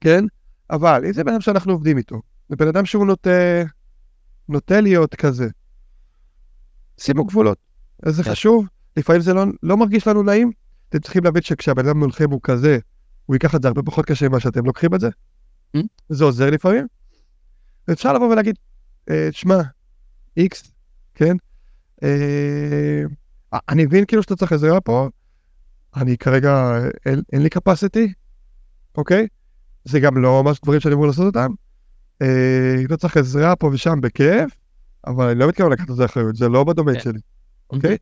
כן? 0.00 0.24
אבל 0.70 1.02
אם 1.06 1.12
זה 1.12 1.24
בן 1.24 1.32
אדם 1.32 1.40
שאנחנו 1.40 1.72
עובדים 1.72 1.98
איתו, 1.98 2.20
זה 2.48 2.56
בן 2.56 2.68
אדם 2.68 2.84
שהוא 2.84 3.06
נוטה, 3.06 3.30
נוטה 4.48 4.80
להיות 4.80 5.14
כזה, 5.14 5.48
שימו 6.98 7.24
גבולות. 7.24 7.58
אז 8.02 8.16
זה 8.16 8.22
כן. 8.22 8.30
חשוב, 8.30 8.66
לפעמים 8.96 9.22
זה 9.22 9.34
לא, 9.34 9.44
לא 9.62 9.76
מרגיש 9.76 10.06
לנו 10.06 10.22
נעים, 10.22 10.52
אתם 10.88 10.98
צריכים 10.98 11.24
להבין 11.24 11.42
שכשהבן 11.42 11.86
אדם 11.86 11.98
מולכם 11.98 12.30
הוא 12.30 12.40
כזה, 12.42 12.78
הוא 13.26 13.34
ייקח 13.36 13.54
את 13.54 13.62
זה 13.62 13.68
הרבה 13.68 13.82
פחות 13.82 14.06
קשה 14.06 14.28
ממה 14.28 14.40
שאתם 14.40 14.66
לוקחים 14.66 14.94
את 14.94 15.00
זה. 15.00 15.08
Mm. 15.76 15.80
זה 16.08 16.24
עוזר 16.24 16.50
לפעמים, 16.50 16.86
אפשר 17.92 18.12
לבוא 18.12 18.28
ולהגיד, 18.32 18.58
אה, 19.10 19.28
שמע, 19.32 19.60
איקס, 20.36 20.72
כן? 21.14 21.36
אה, 22.02 23.02
אני 23.68 23.86
מבין 23.86 24.04
כאילו 24.04 24.22
שאתה 24.22 24.36
צריך 24.36 24.52
עזרה 24.52 24.80
פה, 24.80 25.08
אני 25.96 26.18
כרגע, 26.18 26.78
אין, 27.06 27.22
אין 27.32 27.42
לי 27.42 27.48
capacity, 27.58 28.12
אוקיי? 28.96 29.26
זה 29.84 30.00
גם 30.00 30.16
לא 30.16 30.42
ממש 30.42 30.60
דברים 30.60 30.80
שאני 30.80 30.94
אמור 30.94 31.06
לעשות 31.06 31.26
אותם. 31.26 31.52
אה, 32.22 32.76
לא 32.88 32.96
צריך 32.96 33.16
עזרה 33.16 33.56
פה 33.56 33.70
ושם 33.72 34.00
בכיף, 34.00 34.56
אבל 35.06 35.28
אני 35.28 35.38
לא 35.38 35.48
מתכוון 35.48 35.72
לקחת 35.72 35.90
את 35.90 35.96
זה 35.96 36.04
אחריות, 36.04 36.36
זה 36.36 36.48
לא 36.48 36.64
בדומיין 36.64 36.98
כן. 36.98 37.02
שלי, 37.02 37.20
אוקיי? 37.70 37.96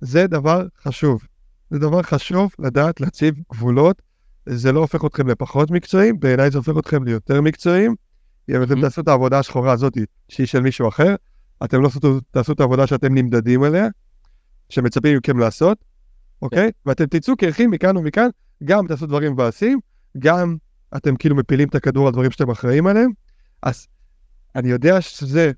זה 0.00 0.26
דבר 0.26 0.66
חשוב. 0.82 1.22
זה 1.74 1.80
דבר 1.80 2.02
חשוב 2.02 2.52
לדעת 2.58 3.00
להציב 3.00 3.34
גבולות. 3.52 4.02
זה 4.46 4.72
לא 4.72 4.80
הופך 4.80 5.04
אתכם 5.04 5.28
לפחות 5.28 5.70
מקצועיים, 5.70 6.20
בעיניי 6.20 6.50
זה 6.50 6.58
הופך 6.58 6.78
אתכם 6.78 7.04
ליותר 7.04 7.40
מקצועיים. 7.40 7.94
אם 8.50 8.62
אתם 8.62 8.78
Mhm. 8.78 8.80
תעשו 8.80 9.00
את 9.00 9.08
העבודה 9.08 9.38
השחורה 9.38 9.72
הזאת 9.72 9.92
שהיא 10.28 10.46
של 10.46 10.60
מישהו 10.60 10.88
אחר, 10.88 11.14
אתם 11.64 11.82
לא 11.82 11.88
תעשו- 11.88 12.20
תעשו 12.30 12.52
את 12.52 12.60
העבודה 12.60 12.86
שאתם 12.86 13.14
נמדדים 13.14 13.62
עליה, 13.62 13.88
שמצפים 14.68 15.16
מכם 15.18 15.38
לעשות, 15.38 15.78
אוקיי? 16.42 16.70
ואתם 16.86 17.04
תצאו 17.06 17.36
קרחים 17.36 17.70
מכאן 17.70 17.96
ומכאן, 17.96 18.28
גם 18.64 18.86
תעשו 18.86 19.06
דברים 19.06 19.32
מבאסים, 19.32 19.80
גם 20.18 20.56
אתם 20.96 21.16
כאילו 21.16 21.36
מפילים 21.36 21.68
את 21.68 21.74
הכדור 21.74 22.06
על 22.06 22.12
דברים 22.12 22.30
שאתם 22.30 22.50
אחראים 22.50 22.86
עליהם. 22.86 23.10
אז 23.62 23.86
אני 24.54 24.68
יודע 24.70 25.00
שזה 25.00 25.52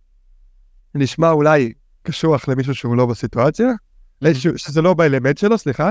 נשמע 0.94 1.30
אולי 1.30 1.72
קשוח 2.02 2.48
למישהו 2.48 2.74
שהוא 2.74 2.96
לא 2.96 3.06
בסיטואציה, 3.06 3.68
שזה 4.56 4.82
לא 4.82 4.94
באלמנט 4.94 5.38
שלו, 5.38 5.58
סליחה. 5.58 5.90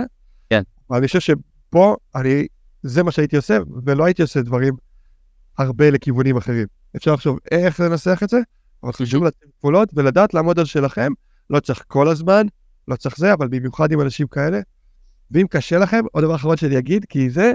כן. 0.50 0.62
אני 0.92 1.08
חושב 1.08 1.20
שפה 1.20 1.96
אני, 2.16 2.48
זה 2.84 3.04
מה 3.04 3.12
שהייתי 3.12 3.36
עושה, 3.36 3.58
ולא 3.86 4.06
הייתי 4.06 4.22
עושה 4.22 4.42
דברים 4.42 4.74
הרבה 5.58 5.90
לכיוונים 5.90 6.38
אחרים. 6.38 6.68
אפשר 6.96 7.14
לחשוב 7.14 7.40
איך 7.52 7.80
לנסח 7.80 8.20
את 8.24 8.30
זה, 8.30 8.40
אבל 8.84 8.92
חשוב 8.92 9.24
לשים 9.24 9.50
גבולות 9.60 9.90
ולדעת 9.94 10.34
לעמוד 10.34 10.60
על 10.60 10.66
שלכם, 10.66 11.12
לא 11.50 11.60
צריך 11.60 11.84
כל 11.88 12.08
הזמן, 12.08 12.48
לא 12.88 12.96
צריך 12.96 13.18
זה, 13.18 13.34
אבל 13.34 13.48
במיוחד 13.48 13.92
עם 13.92 14.02
אנשים 14.02 14.28
כאלה. 14.28 14.60
ואם 15.32 15.46
קשה 15.50 15.78
לכם, 15.78 16.04
עוד 16.12 16.24
דבר 16.24 16.36
אחרון 16.36 16.58
שאני 16.58 16.78
אגיד, 16.78 17.06
כי 17.10 17.30
זה, 17.30 17.54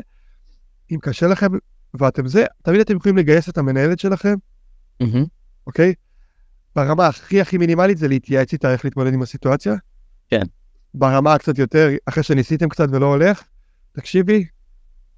אם 0.90 0.98
קשה 1.02 1.26
לכם 1.26 1.48
ואתם 2.00 2.28
זה, 2.28 2.44
תמיד 2.62 2.80
אתם 2.80 2.96
יכולים 2.96 3.16
לגייס 3.18 3.48
את 3.48 3.58
המנהלת 3.58 3.98
שלכם, 3.98 4.34
מהמם. 5.00 5.24
אוקיי? 5.66 5.94
ברמה 6.76 7.06
הכי 7.06 7.40
הכי 7.40 7.58
מינימלית 7.58 7.98
זה 7.98 8.08
להתייעץ 8.08 8.52
איתה 8.52 8.72
איך 8.72 8.84
להתמודד 8.84 9.14
עם 9.14 9.22
הסיטואציה. 9.22 9.74
כן. 10.28 10.42
ברמה 10.94 11.34
הקצת 11.34 11.58
יותר, 11.58 11.88
אחרי 12.06 12.22
שניסיתם 12.22 12.68
קצת 12.68 12.88
ולא 12.92 13.06
הולך, 13.06 13.42
תקשיבי, 13.92 14.44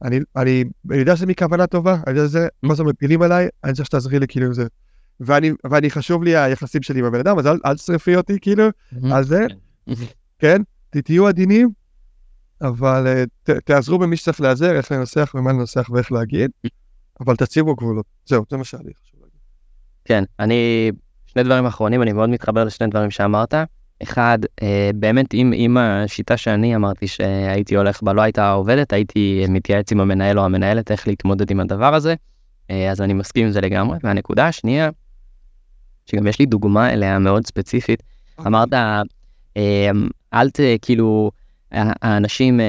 אני, 0.03 0.21
אני, 0.37 0.65
אני 0.91 0.99
יודע 0.99 1.17
שזה 1.17 1.27
מכוונה 1.27 1.67
טובה, 1.67 1.97
אני 2.07 2.17
יודע 2.17 2.29
שזה, 2.29 2.49
מה 2.63 2.75
זה 2.75 2.85
מפילים 2.85 3.23
עליי, 3.23 3.49
אני 3.65 3.73
צריך 3.73 3.87
שתעזרי 3.87 4.19
לי 4.19 4.27
כאילו 4.29 4.47
עם 4.47 4.53
זה. 4.53 4.67
ואני, 5.21 5.51
ואני 5.71 5.91
חשוב 5.91 6.23
לי 6.25 6.37
היחסים 6.37 6.83
שלי 6.83 6.99
עם 6.99 7.05
הבן 7.05 7.19
אדם, 7.21 7.39
אז 7.39 7.47
אל, 7.47 7.59
אל 7.67 7.75
תשרפי 7.75 8.17
אותי 8.17 8.39
כאילו 8.41 8.65
מהמם. 8.93 9.13
על 9.13 9.25
זה. 9.25 9.47
כן? 10.39 10.63
ת- 10.91 10.97
תהיו 10.97 11.27
עדינים, 11.29 11.71
אבל 12.63 13.07
אה, 13.07 13.25
ת, 13.43 13.51
תעזרו 13.51 13.99
במי 13.99 14.17
שצריך 14.17 14.41
להיעזר, 14.41 14.77
איך 14.77 14.93
לנסח 14.93 15.33
ומה 15.35 15.53
לנסח 15.53 15.89
ואיך 15.93 16.13
להגיד, 16.13 16.51
אבל 17.21 17.37
תציבו 17.37 17.75
גבולות. 17.77 18.07
זהו, 18.27 18.45
זה 18.51 18.57
מה 18.57 18.65
שהיה 18.65 18.83
לי 18.83 18.93
חשוב 19.03 19.21
להגיד. 19.21 19.39
כן, 20.05 20.25
אני, 20.41 20.91
שני 21.27 21.43
דברים 21.43 21.67
אחרונים, 21.67 22.03
אני 22.03 22.13
מאוד 22.13 22.29
מתחבר 22.31 22.65
לשני 22.65 22.87
דברים 22.89 23.11
שאמרת. 23.11 23.55
אחד, 24.03 24.39
אה, 24.63 24.91
באמת, 24.95 25.35
אם, 25.35 25.53
אם 25.53 25.77
השיטה 25.77 26.37
שאני 26.37 26.77
אמרתי 26.77 27.07
שהייתי 27.07 27.77
הולך 27.77 28.03
בה 28.03 28.13
לא 28.13 28.23
הייתה 28.23 28.53
עובדת, 28.53 28.93
הייתי 28.93 29.45
מתייעץ 29.49 29.93
עם 29.93 30.01
המנהל 30.01 30.39
או 30.39 30.45
המנהלת 30.45 30.91
איך 30.91 31.09
להתמודד 31.09 31.51
עם 31.51 31.61
הדבר 31.61 31.95
הזה, 31.95 32.15
אה, 32.71 32.91
אז 32.91 33.01
אני 33.01 33.13
מסכים 33.13 33.47
עם 33.47 33.53
זה 33.53 33.61
לגמרי. 33.61 33.99
והנקודה 34.03 34.49
השנייה, 34.49 34.91
שגם 36.07 36.27
יש 36.27 36.39
לי 36.39 36.47
דוגמה 36.47 36.93
אליה 36.93 37.19
מאוד 37.19 37.47
ספציפית, 37.47 38.03
אמרת, 38.47 38.73
אה, 39.57 39.91
אל 40.35 40.51
ת, 40.51 40.61
כאילו, 40.83 41.31
האנשים 41.73 42.61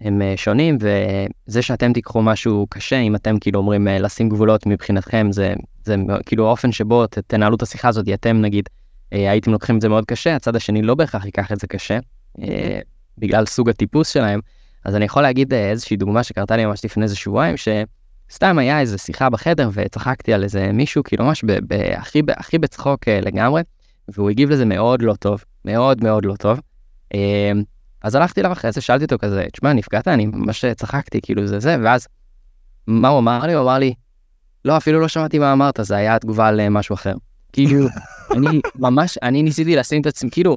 הם 0.00 0.22
שונים, 0.36 0.78
וזה 0.80 1.62
שאתם 1.62 1.92
תיקחו 1.92 2.22
משהו 2.22 2.66
קשה, 2.70 2.98
אם 2.98 3.14
אתם 3.14 3.38
כאילו 3.38 3.60
אומרים 3.60 3.86
לשים 3.86 4.28
גבולות 4.28 4.66
מבחינתכם, 4.66 5.32
זה, 5.32 5.54
זה 5.84 5.96
כאילו 6.26 6.46
האופן 6.46 6.72
שבו 6.72 7.06
ת, 7.06 7.18
תנהלו 7.18 7.56
את 7.56 7.62
השיחה 7.62 7.88
הזאת, 7.88 8.08
אתם 8.14 8.40
נגיד, 8.40 8.68
הייתם 9.10 9.52
לוקחים 9.52 9.76
את 9.76 9.80
זה 9.80 9.88
מאוד 9.88 10.04
קשה, 10.04 10.36
הצד 10.36 10.56
השני 10.56 10.82
לא 10.82 10.94
בהכרח 10.94 11.24
ייקח 11.24 11.52
את 11.52 11.60
זה 11.60 11.66
קשה, 11.66 11.98
אה, 12.42 12.80
בגלל 13.18 13.46
סוג 13.46 13.68
הטיפוס 13.68 14.08
שלהם. 14.08 14.40
אז 14.84 14.96
אני 14.96 15.04
יכול 15.04 15.22
להגיד 15.22 15.54
אה, 15.54 15.70
איזושהי 15.70 15.96
דוגמה 15.96 16.22
שקרתה 16.22 16.56
לי 16.56 16.66
ממש 16.66 16.84
לפני 16.84 17.02
איזה 17.02 17.16
שבועיים, 17.16 17.54
שסתם 17.56 18.58
היה 18.58 18.80
איזה 18.80 18.98
שיחה 18.98 19.30
בחדר 19.30 19.70
וצחקתי 19.72 20.32
על 20.32 20.44
איזה 20.44 20.72
מישהו, 20.72 21.02
כאילו 21.02 21.24
ממש 21.24 21.44
הכי, 21.96 22.22
הכי 22.36 22.58
בצחוק 22.58 23.08
אה, 23.08 23.20
לגמרי, 23.20 23.62
והוא 24.08 24.30
הגיב 24.30 24.50
לזה 24.50 24.64
מאוד 24.64 25.02
לא 25.02 25.14
טוב, 25.14 25.44
מאוד 25.64 26.04
מאוד 26.04 26.24
לא 26.24 26.34
טוב. 26.34 26.60
אה, 27.14 27.52
אז 28.02 28.14
הלכתי 28.14 28.40
אליו 28.40 28.52
אחרי 28.52 28.72
זה, 28.72 28.80
שאלתי 28.80 29.04
אותו 29.04 29.18
כזה, 29.18 29.46
תשמע, 29.52 29.72
נפגעת? 29.72 30.08
אני 30.08 30.26
ממש 30.26 30.64
צחקתי, 30.64 31.20
כאילו 31.22 31.46
זה 31.46 31.60
זה, 31.60 31.76
ואז 31.84 32.08
מה 32.86 33.08
הוא 33.08 33.18
אמר 33.18 33.46
לי? 33.46 33.52
הוא 33.52 33.62
אמר 33.62 33.78
לי, 33.78 33.94
לא, 34.64 34.76
אפילו 34.76 35.00
לא 35.00 35.08
שמעתי 35.08 35.38
מה 35.38 35.52
אמרת, 35.52 35.80
זה 35.82 35.96
היה 35.96 36.18
תגובה 36.18 36.48
על 36.48 36.60
אה, 36.60 36.68
משהו 36.68 36.94
אחר. 36.94 37.14
כאילו, 37.52 37.86
אני 38.36 38.60
ממש, 38.74 39.18
אני 39.22 39.42
ניסיתי 39.42 39.76
לשים 39.76 40.00
את 40.00 40.06
עצמי, 40.06 40.30
כאילו, 40.30 40.56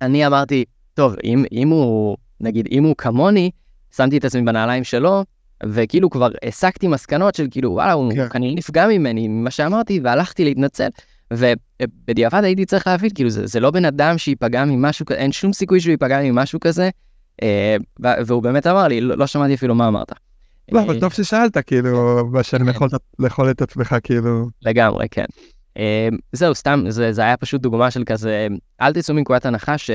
אני 0.00 0.26
אמרתי, 0.26 0.64
טוב, 0.94 1.14
אם, 1.24 1.44
אם 1.52 1.68
הוא, 1.68 2.16
נגיד, 2.40 2.68
אם 2.70 2.84
הוא 2.84 2.94
כמוני, 2.98 3.50
שמתי 3.96 4.18
את 4.18 4.24
עצמי 4.24 4.42
בנעליים 4.42 4.84
שלו, 4.84 5.24
וכאילו 5.64 6.10
כבר 6.10 6.28
הסקתי 6.48 6.88
מסקנות 6.88 7.34
של 7.34 7.46
כאילו, 7.50 7.70
וואלה, 7.72 7.92
הוא 7.92 8.12
כן. 8.14 8.28
כנראה 8.28 8.54
נפגע 8.54 8.86
ממני, 8.86 9.28
ממה 9.28 9.50
שאמרתי, 9.50 10.00
והלכתי 10.04 10.44
להתנצל. 10.44 10.88
ובדיעבד 11.30 12.44
הייתי 12.44 12.66
צריך 12.66 12.86
להבין, 12.86 13.10
כאילו, 13.14 13.30
זה, 13.30 13.46
זה 13.46 13.60
לא 13.60 13.70
בן 13.70 13.84
אדם 13.84 14.18
שייפגע 14.18 14.64
ממשהו 14.64 15.06
כזה, 15.06 15.18
אין 15.18 15.32
שום 15.32 15.52
סיכוי 15.52 15.80
שהוא 15.80 15.90
ייפגע 15.90 16.22
ממשהו 16.22 16.60
כזה, 16.60 16.90
אה, 17.42 17.76
והוא 18.00 18.42
באמת 18.42 18.66
אמר 18.66 18.88
לי, 18.88 19.00
לא, 19.00 19.16
לא 19.16 19.26
שמעתי 19.26 19.54
אפילו 19.54 19.74
מה 19.74 19.88
אמרת. 19.88 20.12
לא, 20.72 20.78
אה, 20.78 20.84
אבל 20.84 21.00
טוב 21.00 21.12
ששאלת, 21.12 21.58
כאילו, 21.58 22.22
בשנים 22.32 22.68
יכולת 22.68 22.92
לאכול 23.18 23.50
את 23.50 23.62
עצמך, 23.62 23.96
כאילו, 24.02 24.48
לגמרי, 24.62 25.06
כן. 25.10 25.24
אה, 25.78 26.08
זהו, 26.32 26.54
סתם, 26.54 26.84
זה, 26.88 27.12
זה 27.12 27.22
היה 27.22 27.36
פשוט 27.36 27.60
דוגמה 27.60 27.90
של 27.90 28.04
כזה, 28.06 28.46
אל 28.80 28.92
תצאו 28.92 29.14
מנקודת 29.14 29.46
הנחה 29.46 29.78
ש, 29.78 29.90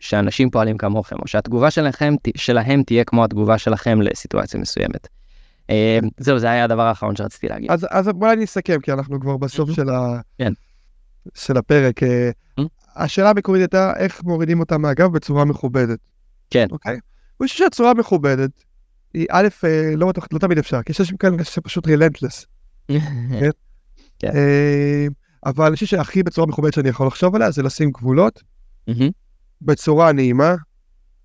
שאנשים 0.00 0.50
פועלים 0.50 0.76
כמוכם, 0.78 1.16
או 1.16 1.26
שהתגובה 1.26 1.70
שלכם, 1.70 2.14
שלהם 2.36 2.82
תהיה 2.82 3.04
כמו 3.04 3.24
התגובה 3.24 3.58
שלכם 3.58 4.02
לסיטואציה 4.02 4.60
מסוימת. 4.60 5.08
אה, 5.70 5.98
זהו, 6.18 6.38
זה 6.38 6.50
היה 6.50 6.64
הדבר 6.64 6.82
האחרון 6.82 7.16
שרציתי 7.16 7.48
להגיד. 7.48 7.70
אז, 7.70 7.86
אז 7.90 8.08
בוא 8.08 8.32
אני 8.32 8.44
אסכם, 8.44 8.80
כי 8.80 8.92
אנחנו 8.92 9.20
כבר 9.20 9.36
בסוף 9.36 9.70
Mhm. 9.70 9.74
של, 9.74 9.88
ה... 9.90 10.20
כן. 10.38 10.52
של 11.34 11.56
הפרק. 11.56 12.02
אה, 12.02 12.30
Mhm. 12.60 12.62
השאלה 12.96 13.30
המקורית 13.30 13.60
הייתה 13.60 13.92
איך 13.96 14.24
מורידים 14.24 14.60
אותה 14.60 14.78
מהגב 14.78 15.12
בצורה 15.12 15.44
מכובדת. 15.44 15.98
כן. 16.50 16.66
אוקיי? 16.70 16.92
אני 16.92 17.00
חושב 17.48 17.58
שהצורה 17.58 17.90
המכובדת 17.90 18.50
היא 19.14 19.26
א', 19.30 19.48
אה, 19.64 19.92
לא, 19.96 20.12
לא 20.32 20.38
תמיד 20.38 20.58
אפשר, 20.58 20.82
כי 20.82 20.92
יש 20.92 21.00
אנשים 21.00 21.16
כאלה 21.16 21.44
שפשוט 21.44 21.86
רילנטלס. 21.86 22.46
כן. 24.18 24.32
אבל 25.46 25.66
אני 25.66 25.74
חושב 25.74 25.86
שהכי 25.86 26.22
בצורה 26.22 26.46
מכובדת 26.46 26.72
שאני 26.72 26.88
יכול 26.88 27.06
לחשוב 27.06 27.34
עליה 27.34 27.50
זה 27.50 27.62
לשים 27.62 27.90
גבולות 27.90 28.42
בצורה 29.62 30.12
נעימה. 30.12 30.54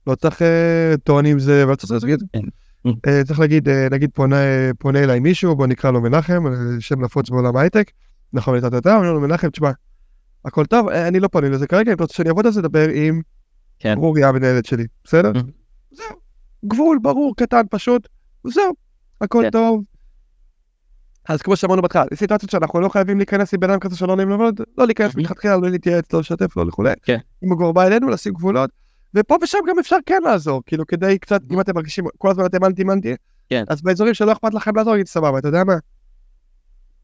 לא 0.08 0.15
צריך 0.15 0.41
אה, 0.41 0.93
טון 1.03 1.25
עם 1.25 1.39
זה, 1.39 1.63
אבל 1.63 1.75
צריך 1.75 2.03
להגיד, 2.03 2.23
כן. 2.34 2.39
אה, 3.08 3.23
צריך 3.23 3.39
להגיד, 3.39 3.69
אה, 3.69 3.88
נגיד 3.91 4.10
פונה, 4.13 5.03
אליי 5.03 5.19
מישהו, 5.19 5.56
בוא 5.56 5.67
נקרא 5.67 5.91
לו 5.91 6.01
מנחם, 6.01 6.47
אה, 6.47 6.51
שם 6.79 7.01
נפוץ 7.01 7.29
בעולם 7.29 7.58
הייטק, 7.58 7.91
נכון, 8.34 8.62
טה 8.62 8.82
טה, 8.82 8.95
אומר 8.95 9.13
לו 9.13 9.21
מנחם, 9.21 9.49
תשמע, 9.49 9.71
הכל 10.45 10.65
טוב, 10.65 10.89
אה, 10.89 11.08
אני 11.08 11.19
לא 11.19 11.27
פונה 11.27 11.49
לזה 11.49 11.67
כרגע, 11.67 11.91
אם 11.91 11.95
אתה 11.95 12.03
רוצה 12.03 12.15
שאני 12.15 12.29
אעבוד 12.29 12.45
על 12.45 12.51
זה, 12.51 12.62
דבר 12.62 12.89
עם 12.93 13.21
כן. 13.79 13.97
אורי 13.97 14.23
המנהלת 14.23 14.65
שלי, 14.65 14.86
בסדר? 15.03 15.32
זהו, 15.91 16.15
גבול, 16.65 16.99
ברור, 17.01 17.34
קטן, 17.38 17.62
פשוט, 17.69 18.08
זהו, 18.43 18.73
הכל 19.21 19.41
כן. 19.43 19.49
טוב. 19.49 19.84
אז 21.29 21.41
כמו 21.41 21.55
שאמרנו 21.55 21.81
בהתחלה, 21.81 22.03
סיטואציות 22.13 22.51
שאנחנו 22.51 22.79
לא 22.79 22.89
חייבים 22.89 23.17
להיכנס 23.17 23.53
עם 23.53 23.59
בן 23.59 23.69
אדם 23.69 23.79
כזה 23.79 23.97
שלא 23.97 24.15
נעים 24.15 24.29
לעבוד, 24.29 24.62
לא 24.77 24.86
להיכנס. 24.86 25.15
מלכתחילה, 25.15 25.57
לא 25.57 25.69
להתייעץ, 25.69 26.13
לא 26.13 26.19
לשתף, 26.19 26.57
לא 26.57 26.65
וכולי. 26.67 26.93
כן. 27.03 27.17
אם 27.43 27.49
הוא 27.49 27.71
בא 27.71 27.83
אלינו, 27.83 28.09
לשים 28.09 28.33
גבולות, 28.33 28.69
ופה 29.15 29.38
ושם 29.43 29.57
גם 29.69 29.79
אפשר 29.79 29.95
כן 30.05 30.21
לעזור, 30.25 30.62
כאילו 30.65 30.88
כדי 30.88 31.17
קצת, 31.17 31.41
אם 31.51 31.59
אתם 31.59 31.75
מרגישים, 31.75 32.05
כל 32.17 32.31
הזמן 32.31 32.45
אתם 32.45 32.65
אנטי 32.65 32.83
מנטי, 32.83 33.15
כן. 33.49 33.63
אז 33.67 33.81
באזורים 33.81 34.13
שלא 34.13 34.31
אכפת 34.31 34.53
לכם 34.53 34.75
לעזור, 34.75 34.93
נגיד 34.93 35.07
סבבה, 35.07 35.39
אתה 35.39 35.47
יודע 35.47 35.63
מה? 35.63 35.75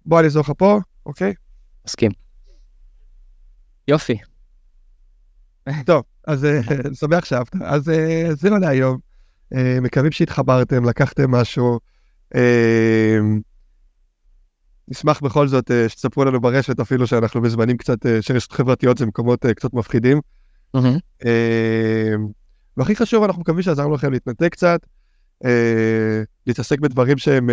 בוא 0.06 0.20
אני 0.20 0.26
אעזור 0.26 0.42
לך 0.42 0.52
פה, 0.58 0.80
אוקיי? 1.06 1.34
מסכים. 1.88 2.12
יופי. 3.88 4.18
טוב, 5.86 6.04
אז 6.28 6.46
אה, 6.46 6.62
שמח 7.00 7.26
שאהבת. 7.26 7.56
אז 7.62 7.90
אה, 7.90 8.30
זהו 8.32 8.58
להיום. 8.58 8.98
אה, 9.56 9.78
מקווים 9.82 10.12
שהתחברתם, 10.12 10.86
לקחתם 10.86 11.32
משהו. 11.32 11.80
נשמח 14.90 15.22
בכל 15.22 15.48
זאת 15.48 15.72
אה, 15.72 15.90
שתספרו 15.90 16.26
לנו 16.26 16.42
ברשת 16.42 16.80
אפילו 16.80 17.08
שאנחנו 17.08 17.42
בזמנים 17.42 17.78
קצת, 17.78 18.06
אה, 18.06 18.22
שרשת 18.22 18.52
חברתיות 18.52 18.98
זה 18.98 19.06
מקומות 19.06 19.46
אה, 19.46 19.54
קצת 19.54 19.74
מפחידים. 19.74 20.22
והכי 22.78 22.96
חשוב, 22.96 23.24
אנחנו 23.24 23.42
מקווים 23.42 23.62
שעזרנו 23.62 23.96
לכם 23.96 24.12
להתנתק 24.12 24.52
קצת, 24.52 24.80
להתעסק 26.48 26.80
בדברים 26.80 27.18
שהם 27.18 27.50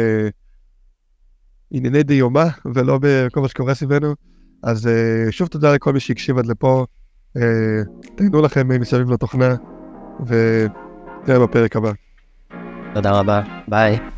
בענייני 1.71 2.03
דיומה 2.03 2.47
ולא 2.75 2.99
בכל 3.03 3.41
מה 3.41 3.49
שקורה 3.49 3.75
סביבנו. 3.75 4.15
אז 4.63 4.89
שוב 5.31 5.49
תודה 5.49 5.75
לכל 5.75 5.93
מי 5.93 6.01
שהקשיב 6.01 6.39
עד 6.39 6.47
לפה, 6.47 6.87
תהנו 8.17 8.43
לכם 8.43 8.69
מסביב 8.81 9.11
לתוכנה, 9.11 9.55
ונראה 10.27 11.47
בפרק 11.47 11.77
הבא. 11.77 11.93
תודה 12.95 13.11
רבה, 13.11 13.43
ביי. 13.69 14.16